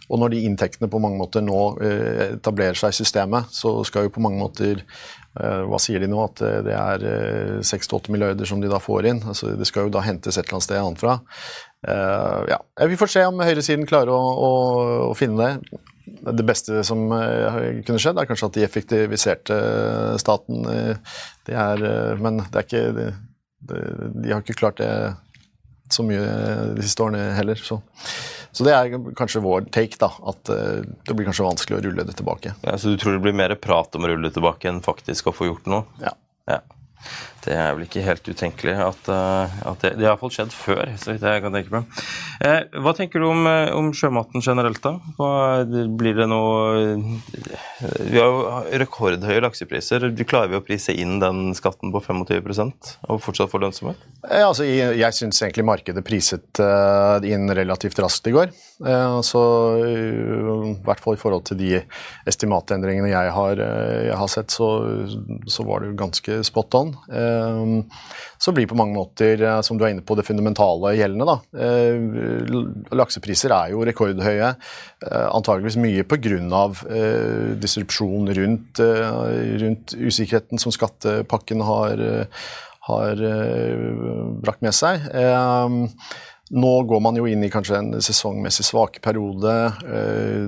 Og 0.08 0.22
når 0.22 0.32
de 0.32 0.44
inntektene 0.48 0.88
på 0.90 1.00
mange 1.02 1.18
måter 1.20 1.44
nå 1.44 1.60
etablerer 1.82 2.78
seg 2.78 2.94
i 2.94 2.98
systemet, 3.02 3.50
så 3.52 3.74
skal 3.84 4.06
jo 4.06 4.14
på 4.14 4.22
mange 4.24 4.40
måter 4.40 4.80
hva 5.68 5.78
sier 5.82 6.02
de 6.02 6.08
nå? 6.10 6.20
At 6.24 6.42
eh, 6.44 6.60
det 6.66 6.74
er 6.74 7.04
6-8 7.66 7.98
eh, 7.98 8.12
milliarder 8.14 8.48
som 8.48 8.62
de 8.62 8.70
da 8.70 8.80
får 8.82 9.10
inn. 9.10 9.20
Altså, 9.28 9.52
det 9.58 9.68
skal 9.68 9.86
jo 9.86 9.94
da 9.94 10.04
hentes 10.06 10.36
et 10.36 10.44
eller 10.44 10.58
annet 10.58 10.68
sted 10.68 10.80
annet 10.82 11.02
fra. 11.02 11.18
ja. 12.50 12.58
Vi 12.90 12.98
får 12.98 13.12
se 13.12 13.22
om 13.28 13.44
høyresiden 13.44 13.86
klarer 13.86 14.10
å, 14.14 14.18
å, 14.18 14.50
å 15.10 15.14
finne 15.18 15.38
det. 15.44 15.82
Det 16.08 16.44
beste 16.46 16.82
som 16.88 17.04
kunne 17.12 18.00
skjedd, 18.00 18.18
er 18.18 18.26
kanskje 18.26 18.48
at 18.48 18.56
de 18.56 18.64
effektiviserte 18.64 19.58
staten. 20.18 20.64
Det 21.46 21.54
er, 21.54 21.84
men 22.18 22.40
det 22.40 22.62
er 22.62 22.66
ikke, 22.66 22.82
det, 22.96 23.82
de 24.16 24.32
har 24.32 24.42
ikke 24.42 24.56
klart 24.58 24.80
det 24.80 24.90
så 25.92 26.04
mye 26.04 26.24
de 26.74 26.84
siste 26.84 27.04
årene 27.04 27.36
heller. 27.36 27.60
Så. 27.60 27.78
Så 28.52 28.64
det 28.66 28.74
er 28.74 28.94
kanskje 29.18 29.42
vår 29.44 29.68
take, 29.74 29.98
da, 30.00 30.08
at 30.30 30.50
uh, 30.52 30.80
det 31.06 31.16
blir 31.16 31.28
kanskje 31.28 31.46
vanskelig 31.46 31.78
å 31.78 31.82
rulle 31.84 32.06
det 32.08 32.16
tilbake. 32.18 32.54
Ja, 32.64 32.78
Så 32.80 32.94
du 32.94 32.98
tror 33.00 33.16
det 33.16 33.22
blir 33.26 33.36
mer 33.36 33.54
prat 33.60 33.94
om 33.94 34.06
å 34.06 34.10
rulle 34.12 34.30
det 34.30 34.36
tilbake 34.38 34.70
enn 34.70 34.80
faktisk 34.84 35.30
å 35.30 35.36
få 35.36 35.50
gjort 35.50 35.68
noe? 35.70 35.84
Ja. 36.02 36.14
ja. 36.50 36.62
Det 37.48 37.56
er 37.56 37.72
vel 37.72 37.86
ikke 37.86 38.04
helt 38.04 38.28
utenkelig 38.28 38.74
at, 38.84 39.08
eh, 39.12 39.58
at 39.70 39.84
det, 39.84 39.94
det, 39.96 40.04
har 40.04 40.12
iallfall 40.12 40.34
skjedd 40.34 40.52
før. 40.52 40.92
så 41.00 41.14
vidt 41.14 41.24
jeg 41.24 41.44
kan 41.44 41.56
tenke 41.56 41.72
meg. 41.72 42.02
Eh, 42.44 42.58
hva 42.84 42.92
tenker 42.96 43.24
du 43.24 43.30
om, 43.30 43.46
eh, 43.48 43.72
om, 43.72 43.88
sjømaten 43.96 44.44
generelt, 44.44 44.82
da? 44.84 44.98
Hva, 45.16 45.30
blir 45.98 46.18
det 46.18 46.28
noe 46.28 46.98
Vi 48.04 48.20
har 48.20 48.28
jo 48.28 48.82
rekordhøye 48.84 49.40
laksepriser. 49.46 50.10
Klarer 50.28 50.52
vi 50.52 50.60
å 50.60 50.64
prise 50.66 50.92
inn 50.92 51.16
den 51.22 51.54
skatten 51.56 51.94
på 51.94 52.02
25 52.04 52.74
og 53.08 53.22
fortsatt 53.24 53.50
få 53.50 53.62
lønnsomhet? 53.62 54.04
Eh, 54.28 54.44
altså, 54.44 54.66
jeg 54.68 54.98
jeg 54.98 55.16
syns 55.16 55.40
egentlig 55.42 55.64
markedet 55.66 56.04
priset 56.06 56.60
uh, 56.62 57.18
inn 57.26 57.48
relativt 57.56 57.98
raskt 58.02 58.28
i 58.28 58.34
går. 58.34 58.52
Uh, 58.84 59.18
så 59.26 59.42
uh, 59.80 60.66
i 60.68 60.74
hvert 60.86 61.02
fall 61.02 61.16
i 61.16 61.20
forhold 61.20 61.46
til 61.48 61.60
de 61.60 61.70
estimatendringene 62.28 63.10
jeg 63.10 63.32
har, 63.34 63.62
jeg 64.08 64.18
har 64.20 64.32
sett, 64.32 64.52
så, 64.54 64.68
så, 65.48 65.66
var 65.68 65.82
det 65.82 65.92
jo 65.92 65.98
ganske 66.04 66.38
spot 66.46 66.76
on. 66.78 66.94
Ehm, 67.12 67.37
så 68.38 68.54
blir 68.54 68.68
på 68.70 68.76
mange 68.78 68.94
måter, 68.94 69.42
eh, 69.42 69.60
som 69.66 69.78
du 69.78 69.84
er 69.84 69.92
inne 69.92 70.04
på, 70.06 70.16
det 70.16 70.26
fundamentale 70.26 70.94
gjeldende. 70.96 71.26
Da. 71.26 71.36
Eh, 71.58 72.94
laksepriser 72.94 73.54
er 73.54 73.74
jo 73.74 73.82
rekordhøye, 73.86 74.54
eh, 74.54 75.26
antageligvis 75.34 75.80
mye 75.82 76.06
pga. 76.06 76.26
disrupsjon 77.58 78.28
rundt, 78.34 78.78
rundt 78.78 79.94
usikkerheten 79.94 80.58
som 80.58 80.72
skattepakken 80.72 81.62
har, 81.62 82.00
har 82.88 83.20
brakt 84.42 84.62
med 84.62 84.74
seg. 84.74 85.00
Ehm, 85.14 85.88
nå 86.50 86.72
går 86.88 87.00
man 87.00 87.16
jo 87.16 87.26
inn 87.26 87.44
i 87.44 87.50
kanskje 87.50 87.78
en 87.78 87.92
sesongmessig 88.02 88.66
svake 88.66 89.00
periode. 89.00 89.54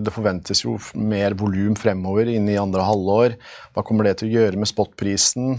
Det 0.03 0.13
forventes 0.13 0.65
jo 0.65 0.77
mer 0.95 1.35
volum 1.35 1.77
fremover 1.79 2.29
inn 2.29 2.49
i 2.49 2.59
andre 2.61 2.83
halvår. 2.83 3.37
Hva 3.75 3.85
kommer 3.87 4.05
det 4.05 4.19
til 4.19 4.29
å 4.29 4.35
gjøre 4.37 4.61
med 4.61 4.69
spotprisen? 4.69 5.57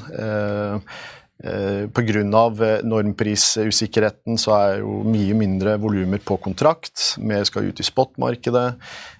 Eh, 1.43 1.87
Pga. 1.89 2.21
Eh, 2.21 2.83
normprisusikkerheten 2.85 4.37
så 4.37 4.53
er 4.57 4.75
jo 4.81 5.01
mye 5.07 5.33
mindre 5.37 5.77
volumer 5.81 6.21
på 6.21 6.37
kontrakt. 6.41 7.15
Mer 7.17 7.43
skal 7.49 7.71
ut 7.71 7.81
i 7.81 7.87
spotmarkedet. 7.87 8.67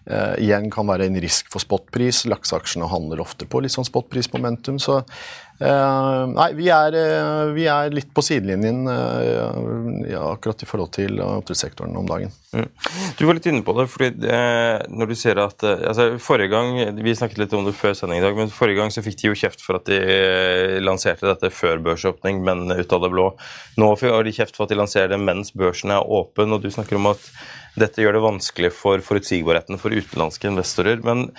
Eh, 0.05 0.35
igjen 0.45 0.69
kan 0.73 0.89
være 0.89 1.09
en 1.09 1.21
risk 1.21 1.49
for 1.51 1.63
spotpris. 1.63 2.25
Lakseaksjene 2.29 2.89
handler 2.89 3.23
ofte 3.23 3.49
på 3.49 3.61
litt 3.61 3.73
sånn 3.73 3.87
spotprismomentum. 3.89 4.77
Så 4.81 5.01
nei, 5.61 6.47
vi 6.57 6.67
er, 6.73 6.95
eh, 6.97 7.51
vi 7.55 7.67
er, 7.69 7.91
litt 7.93 8.09
på 8.15 8.23
sidelinjen 8.25 8.87
eh, 8.89 10.09
ja, 10.11 10.23
akkurat 10.31 10.63
i 10.63 10.67
forhold 10.69 10.91
til 10.95 11.21
oppdrettssektoren 11.21 11.93
om 11.99 12.07
dagen. 12.09 12.33
Mm. 12.55 12.65
Du 13.19 13.23
var 13.27 13.37
litt 13.37 13.47
inne 13.47 13.63
på 13.63 13.75
det, 13.77 13.85
fordi 13.91 14.09
når 14.91 15.11
du 15.11 15.15
ser 15.15 15.39
at 15.39 15.63
altså, 15.63 16.09
forrige 16.19 16.51
gang, 16.51 16.73
Vi 16.97 17.13
snakket 17.15 17.39
litt 17.39 17.53
om 17.55 17.63
det 17.67 17.75
før 17.77 17.95
sending 17.95 18.19
i 18.19 18.25
dag, 18.25 18.35
men 18.35 18.51
forrige 18.51 18.81
gang 18.81 18.91
så 18.91 19.03
fikk 19.05 19.21
de 19.21 19.29
jo 19.29 19.37
kjeft 19.37 19.63
for 19.63 19.79
at 19.79 19.87
de 19.87 20.81
lanserte 20.83 21.29
dette 21.29 21.53
før 21.53 21.79
børsåpning, 21.85 22.43
men 22.43 22.67
ut 22.71 22.93
av 22.93 23.05
det 23.05 23.13
blå. 23.13 23.31
Nå 23.79 23.93
har 23.95 24.27
de 24.27 24.35
kjeft 24.35 24.57
for 24.57 24.67
at 24.67 24.73
de 24.73 24.81
lanserer 24.81 25.13
det 25.13 25.21
mens 25.21 25.53
børsen 25.55 25.93
er 25.95 26.03
åpen, 26.03 26.51
og 26.51 26.63
du 26.63 26.71
snakker 26.73 26.99
om 26.99 27.13
at 27.13 27.31
dette 27.79 28.03
gjør 28.03 28.17
det 28.17 28.23
vanskelig 28.23 28.71
for 28.75 29.01
forutsigbarheten 29.05 29.79
for 29.79 29.95
utenlandske 29.95 30.49
investorer. 30.49 30.99
Men 31.05 31.29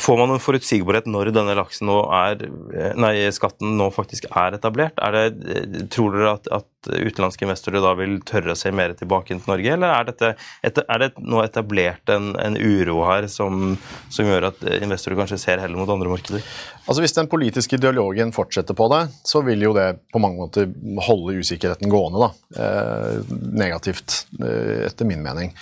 får 0.00 0.20
man 0.20 0.34
en 0.34 0.42
forutsigbarhet 0.42 1.08
når 1.10 1.32
denne 1.36 1.56
laksen 1.58 1.90
nå 1.90 1.98
er, 2.16 2.46
eh, 2.72 2.94
nei, 2.96 3.14
skatten 3.34 3.76
nå 3.76 3.90
faktisk 3.92 4.30
er 4.30 4.56
etablert? 4.56 4.96
Er 5.04 5.12
det, 5.12 5.24
eh, 5.56 5.86
tror 5.92 6.16
dere 6.16 6.32
at, 6.38 6.48
at, 6.60 6.66
utenlandske 6.88 7.44
investorer 7.44 7.82
da 7.84 7.92
vil 7.98 8.18
tørre 8.26 8.54
å 8.54 8.58
se 8.58 8.72
mer 8.74 8.94
tilbake 8.98 9.34
til 9.34 9.50
Norge, 9.50 9.74
eller 9.74 9.92
er, 9.92 10.08
dette, 10.08 10.30
er 10.64 11.02
det 11.02 11.10
nå 11.20 11.42
etablert 11.44 12.12
en, 12.12 12.32
en 12.40 12.56
uro 12.56 13.02
her 13.08 13.28
som, 13.32 13.76
som, 14.08 14.28
gjør 14.28 14.50
at 14.50 14.64
investorer 14.80 15.20
kanskje 15.20 15.40
ser 15.42 15.62
heller 15.62 15.80
mot 15.80 15.92
andre 15.92 16.12
markeder? 16.12 16.44
Altså 16.86 17.04
Hvis 17.04 17.16
den 17.16 17.30
politiske 17.30 17.78
dialogen 17.80 18.34
fortsetter 18.34 18.76
på 18.76 18.88
det, 18.94 19.04
så 19.28 19.44
vil 19.46 19.68
jo 19.68 19.74
det 19.76 19.88
på 20.12 20.22
mange 20.22 20.40
måter 20.40 20.70
holde 21.06 21.38
usikkerheten 21.40 21.92
gående. 21.92 22.26
da, 22.26 22.64
eh, 22.64 23.36
Negativt, 23.60 24.24
eh, 24.40 24.86
etter 24.88 25.08
min 25.08 25.22
mening. 25.22 25.54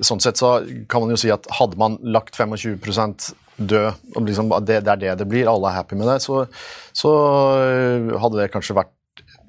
Sånn 0.00 0.22
sett 0.24 0.40
så 0.40 0.60
kan 0.88 1.02
man 1.02 1.12
jo 1.12 1.20
si 1.20 1.30
at 1.30 1.46
hadde 1.58 1.76
man 1.78 1.98
lagt 2.02 2.38
25 2.38 3.34
død, 3.60 3.92
og 4.16 4.24
liksom 4.26 4.48
det, 4.64 4.80
det, 4.86 4.94
er 4.94 5.00
det 5.02 5.18
det 5.20 5.28
blir, 5.28 5.50
alle 5.50 5.68
er 5.68 5.82
happy 5.82 5.98
med 5.98 6.08
det, 6.08 6.22
så, 6.24 6.46
så 6.96 7.12
eh, 7.60 8.12
hadde 8.22 8.40
det 8.40 8.50
kanskje 8.54 8.78
vært 8.78 8.94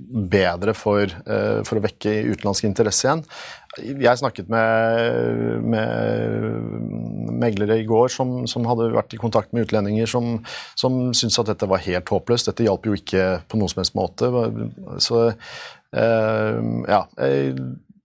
bedre 0.10 0.74
for, 0.78 1.12
uh, 1.28 1.60
for, 1.68 1.80
å 1.80 1.84
vekke 1.84 2.16
utenlandsk 2.34 2.68
interesse 2.68 3.08
igjen. 3.08 3.24
Jeg 4.04 4.20
snakket 4.22 4.52
med, 4.54 5.64
med 5.66 7.38
meglere 7.42 7.80
i 7.82 7.88
går 7.90 8.12
som, 8.14 8.44
som, 8.50 8.68
hadde 8.70 8.92
vært 8.94 9.16
i 9.16 9.22
kontakt 9.22 9.50
med 9.54 9.66
utlendinger 9.66 10.10
som, 10.10 10.36
som 10.78 11.08
syntes 11.18 11.40
at 11.42 11.50
dette 11.50 11.70
var 11.70 11.82
helt 11.86 12.12
håpløst. 12.14 12.52
Dette 12.52 12.68
hjalp 12.68 12.86
jo 12.86 12.98
ikke 13.00 13.40
på 13.50 13.58
noen 13.58 13.74
som 13.74 13.82
helst 13.82 13.98
måte. 13.98 14.30
Så 15.02 15.24
uh, 15.32 16.60
ja. 16.92 17.02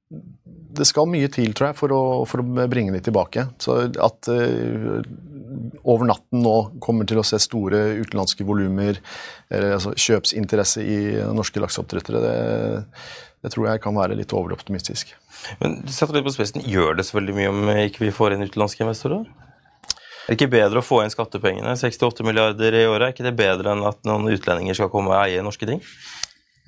Det 0.08 0.86
skal 0.88 1.08
mye 1.10 1.28
til, 1.32 1.52
tror 1.56 1.70
jeg, 1.70 1.78
for 1.78 1.92
å, 1.94 2.02
for 2.28 2.42
å 2.42 2.66
bringe 2.70 2.94
de 2.94 3.00
tilbake. 3.04 3.44
Så 3.60 3.76
at 3.88 4.30
uh, 4.30 5.00
over 5.82 6.08
natten 6.08 6.42
nå 6.44 6.56
kommer 6.84 7.08
til 7.08 7.20
å 7.20 7.26
se 7.26 7.40
store 7.42 7.80
utenlandske 8.02 8.46
volumer, 8.46 9.00
altså 9.50 9.94
kjøpsinteresse 9.96 10.84
i 10.84 10.98
norske 11.34 11.60
lakseoppdrettere, 11.62 12.20
det, 12.24 12.92
det 13.44 13.52
tror 13.54 13.70
jeg 13.70 13.82
kan 13.84 13.96
være 13.96 14.16
litt 14.18 14.34
overoptimistisk. 14.36 15.14
Men 15.62 15.80
setter 15.86 16.18
litt 16.18 16.26
på 16.26 16.34
spissen, 16.34 16.64
Gjør 16.68 16.98
det 16.98 17.06
så 17.08 17.18
veldig 17.18 17.36
mye 17.36 17.52
om 17.52 17.70
ikke 17.86 18.04
vi 18.06 18.14
får 18.14 18.36
inn 18.36 18.44
utenlandske 18.44 18.84
investorer? 18.84 19.24
Er 20.28 20.34
det 20.34 20.42
ikke 20.42 20.52
bedre 20.58 20.82
å 20.82 20.84
få 20.84 21.00
inn 21.00 21.12
skattepengene? 21.12 21.72
68 21.80 22.26
milliarder 22.26 22.74
i 22.76 22.84
året, 22.84 23.06
er 23.06 23.14
ikke 23.14 23.24
det 23.30 23.38
bedre 23.38 23.72
enn 23.72 23.86
at 23.88 24.02
noen 24.08 24.28
utlendinger 24.28 24.76
skal 24.76 24.90
komme 24.92 25.14
og 25.14 25.22
eie 25.22 25.44
norske 25.44 25.68
ting? 25.68 25.80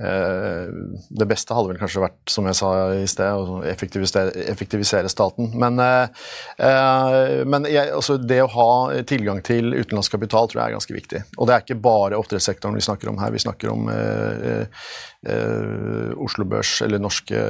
Eh, 0.00 0.68
det 1.10 1.26
beste 1.28 1.52
hadde 1.52 1.74
vel 1.74 1.80
kanskje 1.80 2.00
vært, 2.00 2.20
som 2.32 2.46
jeg 2.48 2.56
sa 2.56 2.70
i 2.96 3.04
sted, 3.10 3.36
å 3.36 3.60
effektivisere, 3.68 4.32
effektivisere 4.48 5.10
staten. 5.12 5.50
Men, 5.60 5.78
eh, 5.78 6.08
eh, 6.56 7.44
men 7.44 7.68
jeg, 7.68 7.90
altså 7.92 8.16
det 8.16 8.40
å 8.42 8.48
ha 8.54 8.70
tilgang 9.04 9.42
til 9.44 9.74
utenlandsk 9.74 10.16
kapital 10.16 10.48
tror 10.48 10.62
jeg 10.62 10.70
er 10.70 10.78
ganske 10.78 10.96
viktig. 10.96 11.22
Og 11.36 11.48
det 11.48 11.54
er 11.54 11.64
ikke 11.66 11.82
bare 11.84 12.20
oppdrettssektoren 12.20 12.78
vi 12.78 12.86
snakker 12.86 13.12
om 13.12 13.20
her. 13.20 13.34
Vi 13.34 13.42
snakker 13.44 13.72
om 13.74 13.90
eh, 13.92 14.64
eh, 15.28 16.14
Oslo 16.16 16.48
Børs 16.48 16.78
eller 16.86 17.02
norske, 17.02 17.42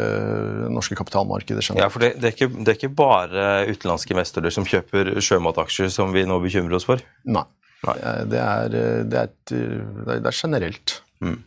norske 0.74 0.98
kapitalmarkeder. 0.98 1.70
Ja, 1.78 1.86
for 1.92 2.02
det, 2.02 2.16
det, 2.18 2.32
er 2.32 2.34
ikke, 2.34 2.50
det, 2.56 2.66
er 2.66 2.80
ikke, 2.80 2.94
bare 3.00 3.46
utenlandske 3.70 4.16
investorer 4.16 4.50
som 4.54 4.66
kjøper 4.66 5.14
sjømataksjer 5.22 5.92
som 5.94 6.10
vi 6.16 6.26
nå 6.26 6.40
bekymrer 6.42 6.80
oss 6.80 6.88
for? 6.88 7.02
Nei. 7.30 7.46
Nei. 7.86 7.94
Det, 8.28 8.40
er, 8.42 8.74
det, 9.08 9.22
er, 9.22 9.30
det, 9.46 10.18
er, 10.18 10.34
generelt. 10.34 10.98
Mm. 11.22 11.38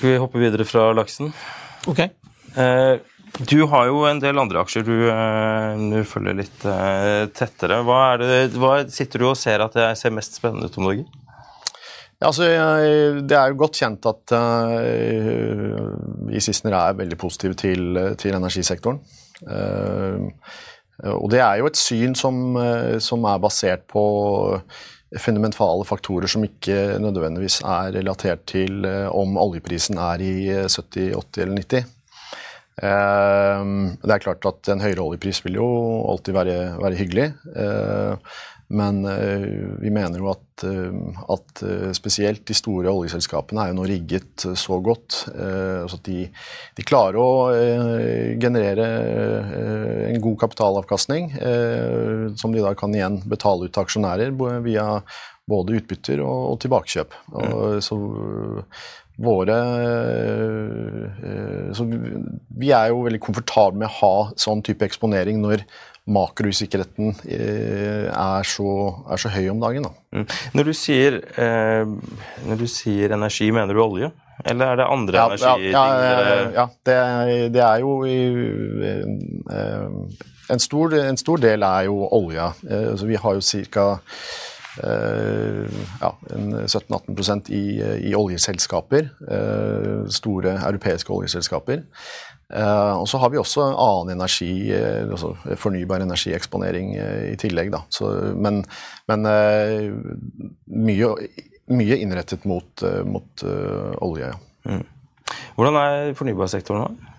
Skal 0.00 0.14
vi 0.14 0.20
hoppe 0.22 0.40
videre 0.40 0.64
fra 0.64 0.86
laksen? 0.96 1.26
Ok. 1.90 1.98
Eh, 2.00 2.92
du 3.50 3.58
har 3.68 3.90
jo 3.90 3.98
en 4.08 4.22
del 4.22 4.38
andre 4.40 4.62
aksjer 4.62 4.86
du, 4.86 4.94
eh, 5.12 5.82
du 5.92 5.98
følger 6.08 6.38
litt 6.38 6.62
eh, 6.64 7.26
tettere. 7.36 7.82
Hva, 7.84 7.98
det, 8.16 8.38
hva, 8.54 8.78
sitter 8.88 9.20
du 9.20 9.26
og 9.28 9.36
ser 9.36 9.60
at 9.60 9.76
det 9.76 9.90
ser 10.00 10.14
mest 10.16 10.38
spennende 10.40 10.70
ut 10.70 10.78
om 10.80 10.88
dagen? 10.88 11.04
Ja, 12.16 12.30
altså, 12.30 12.48
det 12.48 13.36
er 13.36 13.52
jo 13.52 13.58
godt 13.60 13.76
kjent 13.82 14.08
at 14.08 14.32
uh, 14.32 15.84
vi 16.32 16.40
Sissener 16.40 16.78
er 16.78 16.96
veldig 16.96 17.18
positive 17.20 17.58
til, 17.60 18.00
til 18.20 18.38
energisektoren. 18.40 19.02
Uh, 19.44 20.32
og 21.12 21.28
det 21.32 21.44
er 21.44 21.60
jo 21.60 21.68
et 21.68 21.80
syn 21.80 22.16
som, 22.16 22.56
som 23.04 23.28
er 23.28 23.44
basert 23.44 23.84
på 23.92 24.06
fundamentale 25.18 25.86
faktorer 25.88 26.30
som 26.30 26.44
ikke 26.46 26.98
nødvendigvis 27.02 27.60
er 27.64 27.96
relatert 27.96 28.44
til 28.50 28.84
eh, 28.86 29.08
om 29.10 29.38
oljeprisen 29.40 29.98
er 29.98 30.22
i 30.22 30.34
70, 30.68 31.16
80 31.16 31.42
eller 31.44 31.56
90. 31.58 31.88
Eh, 32.80 33.64
det 34.04 34.14
er 34.14 34.22
klart 34.22 34.46
at 34.52 34.70
en 34.70 34.84
høyere 34.84 35.08
oljepris 35.08 35.42
vil 35.46 35.58
jo 35.58 35.68
alltid 36.12 36.36
være, 36.38 36.56
være 36.78 37.00
hyggelig. 37.02 37.28
Eh, 38.70 38.76
men 38.76 39.02
vi 39.80 39.90
mener 39.90 40.18
jo 40.18 40.30
at, 40.30 40.64
at, 40.64 41.62
spesielt 41.96 42.44
de 42.46 42.54
store 42.54 42.92
oljeselskapene 42.92 43.64
er 43.64 43.72
jo 43.72 43.78
nå 43.80 43.86
rigget 43.88 44.46
så 44.54 44.78
godt. 44.80 45.24
Altså 45.32 45.98
at 45.98 46.04
de, 46.06 46.28
de, 46.76 46.86
klarer 46.86 47.18
å 47.18 47.50
generere 48.40 48.86
en 50.10 50.20
god 50.22 50.38
kapitalavkastning, 50.44 51.32
som 52.38 52.54
de 52.54 52.62
da 52.62 52.74
kan 52.78 52.94
igjen 52.94 53.18
betale 53.26 53.66
ut 53.66 53.74
til 53.74 53.82
aksjonærer 53.82 54.36
via 54.66 54.86
både 55.50 55.78
utbytter 55.80 56.22
og, 56.24 56.40
og 56.54 56.58
tilbakekjøp. 56.64 57.20
Og, 57.34 57.44
mm. 57.44 57.84
så 57.84 58.00
våre 59.20 59.56
Så 61.76 61.84
vi 61.84 62.70
er 62.72 62.86
jo 62.88 63.02
veldig 63.04 63.20
komfortable 63.20 63.82
med 63.82 63.90
å 63.90 63.96
ha 63.98 64.14
sånn 64.40 64.62
type 64.64 64.86
eksponering 64.86 65.42
når 65.42 65.66
makrousikkerheten 66.10 67.12
er 67.28 68.48
så, 68.48 68.70
er 69.10 69.20
så, 69.20 69.30
høy 69.30 69.50
om 69.52 69.60
dagen. 69.62 69.86
Mm. 70.14 70.26
Når, 70.56 70.70
du 70.70 70.74
sier, 70.74 71.20
eh, 71.38 71.84
når, 72.48 72.56
du 72.58 72.66
sier, 72.70 73.14
energi, 73.14 73.50
mener 73.54 73.76
du 73.76 73.82
olje? 73.84 74.10
Eller 74.40 74.72
er 74.72 74.80
det 74.80 74.88
andre 74.88 75.18
ja, 75.20 75.26
energiting? 75.28 75.72
Ja, 75.74 75.84
ja, 76.00 76.50
ja 76.56 76.66
det, 76.88 76.98
det, 77.54 77.62
er 77.66 77.78
jo 77.84 77.90
en, 80.50 80.62
stor, 80.62 80.96
en, 80.96 81.20
stor, 81.20 81.42
del 81.42 81.66
er 81.68 81.82
jo 81.90 82.08
olje. 82.08 82.48
Eh, 82.66 82.86
altså 82.94 83.10
vi 83.10 83.20
har 83.20 83.38
jo 83.38 83.66
ca. 83.76 83.86
Eh, 84.78 85.78
ja, 86.00 86.10
17-18% 86.30 87.50
i, 87.54 87.64
i 88.10 88.14
oljeselskaper. 88.16 89.08
Store 90.10 90.56
europeiske 90.58 91.12
oljeselskaper. 91.14 91.82
Og 93.00 93.06
så 93.06 93.18
har 93.22 93.30
vi 93.30 93.38
også 93.38 93.62
annen 93.68 94.16
energi, 94.16 94.72
altså 94.74 95.36
fornybar 95.58 96.02
energieksponering 96.02 96.96
i 96.98 97.36
tillegg. 97.38 97.70
Da. 97.70 97.84
Så, 97.94 98.10
men, 98.34 98.64
men 99.10 99.28
mye, 100.66 101.12
mye, 101.70 102.00
innrettet 102.02 102.48
mot, 102.50 102.82
mot 103.06 103.46
olje. 104.02 104.32
Ja. 104.32 104.40
Mm. 104.66 104.82
Hvordan 105.54 105.78
er 105.78 106.12
fornybarsektoren 106.18 106.82
nå? 106.82 107.09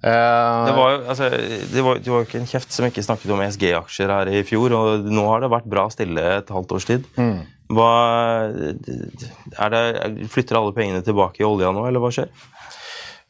Det 0.00 0.74
var, 0.76 0.92
jo, 0.94 1.00
altså, 1.12 1.26
det, 1.28 1.82
var, 1.84 1.98
det 2.00 2.12
var 2.12 2.24
ikke 2.24 2.38
en 2.40 2.48
kjeft 2.48 2.72
som 2.72 2.86
ikke 2.86 3.04
snakket 3.04 3.32
om 3.34 3.42
ESG-aksjer 3.44 4.12
her 4.14 4.30
i 4.32 4.44
fjor, 4.48 4.72
og 4.72 5.08
nå 5.12 5.24
har 5.28 5.42
det 5.44 5.50
vært 5.52 5.68
bra 5.68 5.88
stille 5.92 6.24
et 6.38 6.52
halvt 6.52 6.72
års 6.76 6.88
tid. 6.88 7.04
Mm. 7.20 7.42
Hva, 7.76 7.90
det, 8.50 9.82
flytter 10.32 10.58
alle 10.58 10.74
pengene 10.74 11.04
tilbake 11.06 11.42
i 11.42 11.46
olja 11.46 11.70
nå, 11.74 11.84
eller 11.86 12.02
hva 12.02 12.10
skjer? 12.14 12.32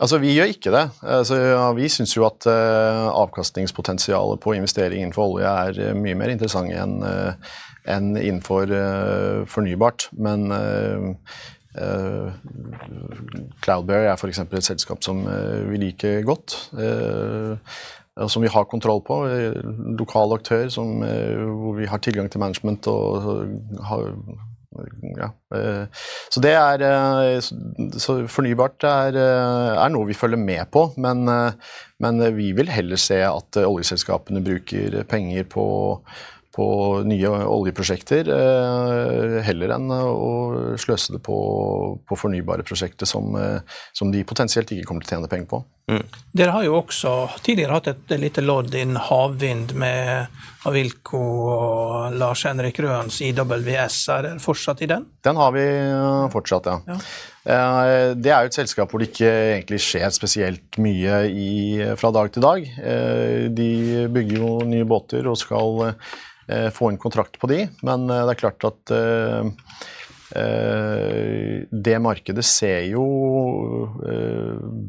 Altså, 0.00 0.20
Vi 0.22 0.32
gjør 0.32 0.54
ikke 0.54 0.72
det. 0.72 0.86
Altså, 1.04 1.36
vi 1.76 1.90
syns 1.92 2.14
jo 2.16 2.24
at 2.28 2.46
uh, 2.48 3.10
avkastningspotensialet 3.20 4.40
på 4.40 4.54
investering 4.56 5.02
innenfor 5.02 5.34
olje 5.34 5.50
er 5.50 5.82
uh, 5.90 5.98
mye 5.98 6.16
mer 6.16 6.32
interessant 6.32 6.72
enn 6.72 7.02
uh, 7.04 7.34
enn 7.90 8.12
innenfor 8.14 8.70
fornybart. 9.48 10.10
Men 10.20 10.52
Cloudberry 13.62 14.08
er 14.08 14.16
f.eks. 14.16 14.40
et 14.42 14.66
selskap 14.66 15.04
som 15.06 15.22
vi 15.70 15.78
liker 15.78 16.24
godt. 16.26 16.56
som 18.26 18.42
vi 18.42 18.50
har 18.50 18.66
kontroll 18.66 19.04
på. 19.06 19.20
Lokal 20.00 20.34
aktør 20.34 20.66
som, 20.68 20.98
hvor 20.98 21.78
vi 21.78 21.86
har 21.86 22.02
tilgang 22.02 22.30
til 22.30 22.42
management 22.42 22.90
og 22.90 23.46
har 23.86 24.10
ja. 25.18 25.30
Eh, 25.54 25.86
så 26.30 26.42
det 26.42 26.52
er 26.54 26.84
eh, 26.86 27.40
så 27.98 28.16
Fornybart 28.30 28.84
er, 28.86 29.18
eh, 29.18 29.70
er, 29.74 29.90
noe 29.90 30.06
vi 30.08 30.16
følger 30.16 30.38
med 30.40 30.70
på, 30.70 30.86
men, 31.00 31.24
men 32.00 32.26
vi 32.36 32.52
vil 32.56 32.70
heller 32.70 33.00
se 33.00 33.18
at 33.26 33.60
oljeselskapene 33.64 34.44
bruker 34.44 35.02
penger 35.10 35.48
på 35.50 35.64
på 36.54 36.66
nye 37.06 37.30
oljeprosjekter, 37.46 38.28
eh, 38.34 39.36
heller 39.46 39.74
enn 39.76 39.92
å 39.94 40.30
sløse 40.80 41.14
det 41.14 41.22
på, 41.22 41.36
på 42.02 42.18
fornybare 42.18 42.66
prosjekter 42.66 43.06
som, 43.06 43.30
eh, 43.38 43.60
som, 43.94 44.10
de 44.10 44.24
potensielt 44.26 44.72
ikke 44.74 44.88
kommer 44.88 45.06
til 45.06 45.14
å 45.14 45.18
tjene 45.20 45.30
penger 45.30 45.50
på. 45.52 45.62
Mm. 45.90 46.04
Dere 46.36 46.52
har 46.54 46.64
jo 46.66 46.76
også 46.78 47.12
tidligere 47.42 47.78
hatt 47.78 47.88
et 47.90 48.12
lite 48.20 48.44
lodd 48.44 48.74
innen 48.78 49.00
havvind 49.00 49.72
med 49.80 50.30
Avilko 50.68 51.20
og 51.50 52.14
Lars 52.20 52.44
Henrik 52.46 52.78
Røens 52.84 53.18
IWS. 53.26 53.98
Er 54.14 54.28
dere 54.28 54.42
fortsatt 54.44 54.84
i 54.84 54.90
den? 54.90 55.08
Den 55.26 55.40
har 55.40 55.54
vi 55.56 55.66
eh, 55.66 56.28
fortsatt, 56.30 56.70
ja. 56.70 56.78
ja. 56.86 57.02
Det 58.14 58.30
er 58.30 58.44
jo 58.44 58.52
et 58.52 58.58
selskap 58.60 58.92
hvor 58.92 59.02
det 59.02 59.10
ikke 59.10 59.30
egentlig 59.56 59.80
skjer 59.82 60.10
spesielt 60.14 60.78
mye 60.82 61.22
i, 61.32 61.52
fra 61.98 62.12
dag 62.14 62.30
til 62.34 62.44
dag. 62.44 62.66
De 63.56 63.70
bygger 64.12 64.42
jo 64.42 64.58
nye 64.68 64.86
båter 64.86 65.26
og 65.26 65.40
skal 65.40 65.88
Eh, 66.50 66.70
få 66.70 66.88
en 66.88 66.98
kontrakt 66.98 67.38
på 67.38 67.46
de, 67.46 67.64
men 67.86 68.10
eh, 68.10 68.24
det 68.26 68.34
er 68.34 68.40
klart 68.40 68.64
at 68.66 68.92
eh, 68.94 69.44
det 70.30 71.96
markedet 71.98 72.44
ser 72.46 72.84
jo 72.86 73.02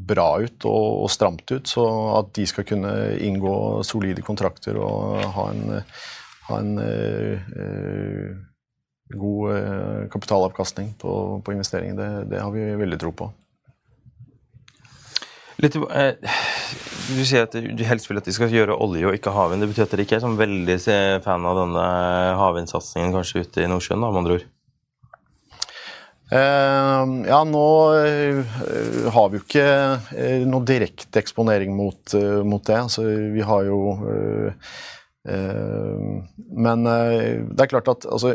bra 0.06 0.28
ut 0.44 0.68
og, 0.70 1.08
stramt 1.10 1.50
ut, 1.50 1.66
så 1.66 1.86
at 2.20 2.30
de 2.38 2.46
skal 2.46 2.68
kunne 2.70 2.92
inngå 3.26 3.56
solide 3.88 4.22
kontrakter 4.22 4.78
og 4.78 5.18
ha 5.34 5.48
en, 5.50 5.80
ha 6.50 6.60
en 6.62 6.72
god 9.18 10.10
kapitalavkastning 10.14 10.94
på, 11.02 11.16
på 11.42 11.56
investeringen, 11.56 11.98
det, 11.98 12.12
det, 12.36 12.44
har 12.44 12.54
vi 12.54 12.70
veldig 12.84 13.02
tro 13.02 13.16
på. 13.24 13.32
Litt, 15.62 15.76
eh, 15.78 16.38
du 17.12 17.22
sier 17.22 17.46
at 17.46 17.54
du 17.54 17.84
helst 17.86 18.10
vil 18.10 18.18
at 18.18 18.26
de 18.26 18.34
skal 18.34 18.54
gjøre 18.54 18.78
olje 18.82 19.06
og 19.06 19.18
ikke 19.18 19.34
havvind. 19.36 19.62
Det 19.62 19.70
betyr 19.70 19.86
at 19.86 19.94
dere 19.94 20.06
ikke 20.08 20.18
er 20.18 20.24
sånn 20.24 20.40
veldig 20.40 20.78
fan 21.26 21.46
av 21.46 21.60
denne 21.60 21.86
havvindsatsingen 22.40 23.14
kanskje 23.14 23.46
ute 23.46 23.66
i 23.66 23.70
Nordsjøen, 23.70 24.02
da, 24.02 24.10
med 24.10 24.22
andre 24.24 24.40
ord? 24.40 24.48
Uh, 26.32 27.28
ja, 27.28 27.42
nå 27.44 27.64
uh, 27.92 28.52
har 29.12 29.32
vi 29.32 29.40
jo 29.40 29.44
ikke 29.44 29.66
uh, 30.16 30.44
noe 30.48 30.64
direkte 30.64 31.20
eksponering 31.20 31.74
mot, 31.76 32.14
mot, 32.48 32.64
det. 32.64 32.78
Altså, 32.78 33.04
vi 33.36 33.44
har 33.44 33.68
jo 33.68 33.98
Men 35.22 36.82
det 36.82 37.62
er 37.62 37.70
klart 37.70 37.92
at 37.92 38.08
altså 38.10 38.32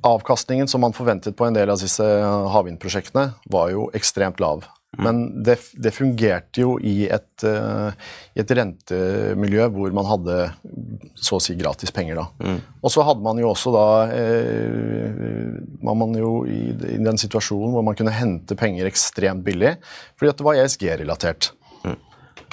Avkastningen 0.00 0.68
som 0.68 0.80
man 0.80 0.96
forventet 0.96 1.36
på 1.36 1.44
en 1.44 1.56
del 1.56 1.68
av 1.68 1.76
disse 1.80 2.06
havvindprosjektene, 2.54 3.34
var 3.52 3.68
jo 3.74 3.90
ekstremt 3.96 4.40
lav. 4.40 4.64
Men 5.02 5.20
det, 5.44 5.56
det 5.80 5.92
fungerte 5.94 6.62
jo 6.62 6.74
i 6.78 7.06
et, 7.12 7.44
uh, 7.46 7.90
i 8.34 8.42
et, 8.42 8.54
rentemiljø 8.58 9.68
hvor 9.74 9.94
man 9.96 10.08
hadde 10.08 10.38
så 11.14 11.38
å 11.38 11.42
si 11.42 11.56
gratis 11.58 11.94
penger. 11.94 12.20
da. 12.20 12.26
Mm. 12.44 12.60
Og 12.84 12.94
så 12.94 13.04
hadde 13.06 13.24
man 13.24 13.40
jo 13.40 13.50
også 13.50 13.72
da 13.74 13.86
uh, 14.10 15.60
var 15.84 15.98
man 16.00 16.16
jo 16.18 16.32
i, 16.46 16.60
i, 16.72 16.98
den 17.02 17.20
situasjonen 17.20 17.74
hvor 17.74 17.86
man 17.86 17.98
kunne 17.98 18.14
hente 18.14 18.58
penger 18.58 18.90
ekstremt 18.90 19.44
billig 19.46 19.76
fordi 20.18 20.32
at 20.32 20.40
det 20.40 20.48
var 20.48 20.60
ESG-relatert. 20.62 21.52
Mm. 21.84 21.96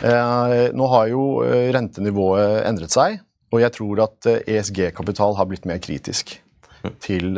Uh, 0.01 0.69
nå 0.77 0.87
har 0.95 1.11
jo 1.11 1.25
rentenivået 1.75 2.63
endret 2.65 2.95
seg, 2.95 3.19
og 3.51 3.61
jeg 3.61 3.75
tror 3.75 4.05
at 4.07 4.31
ESG-kapital 4.47 5.35
har 5.37 5.49
blitt 5.49 5.67
mer 5.69 5.81
kritisk 5.83 6.37
mm. 6.81 6.93
til 7.03 7.35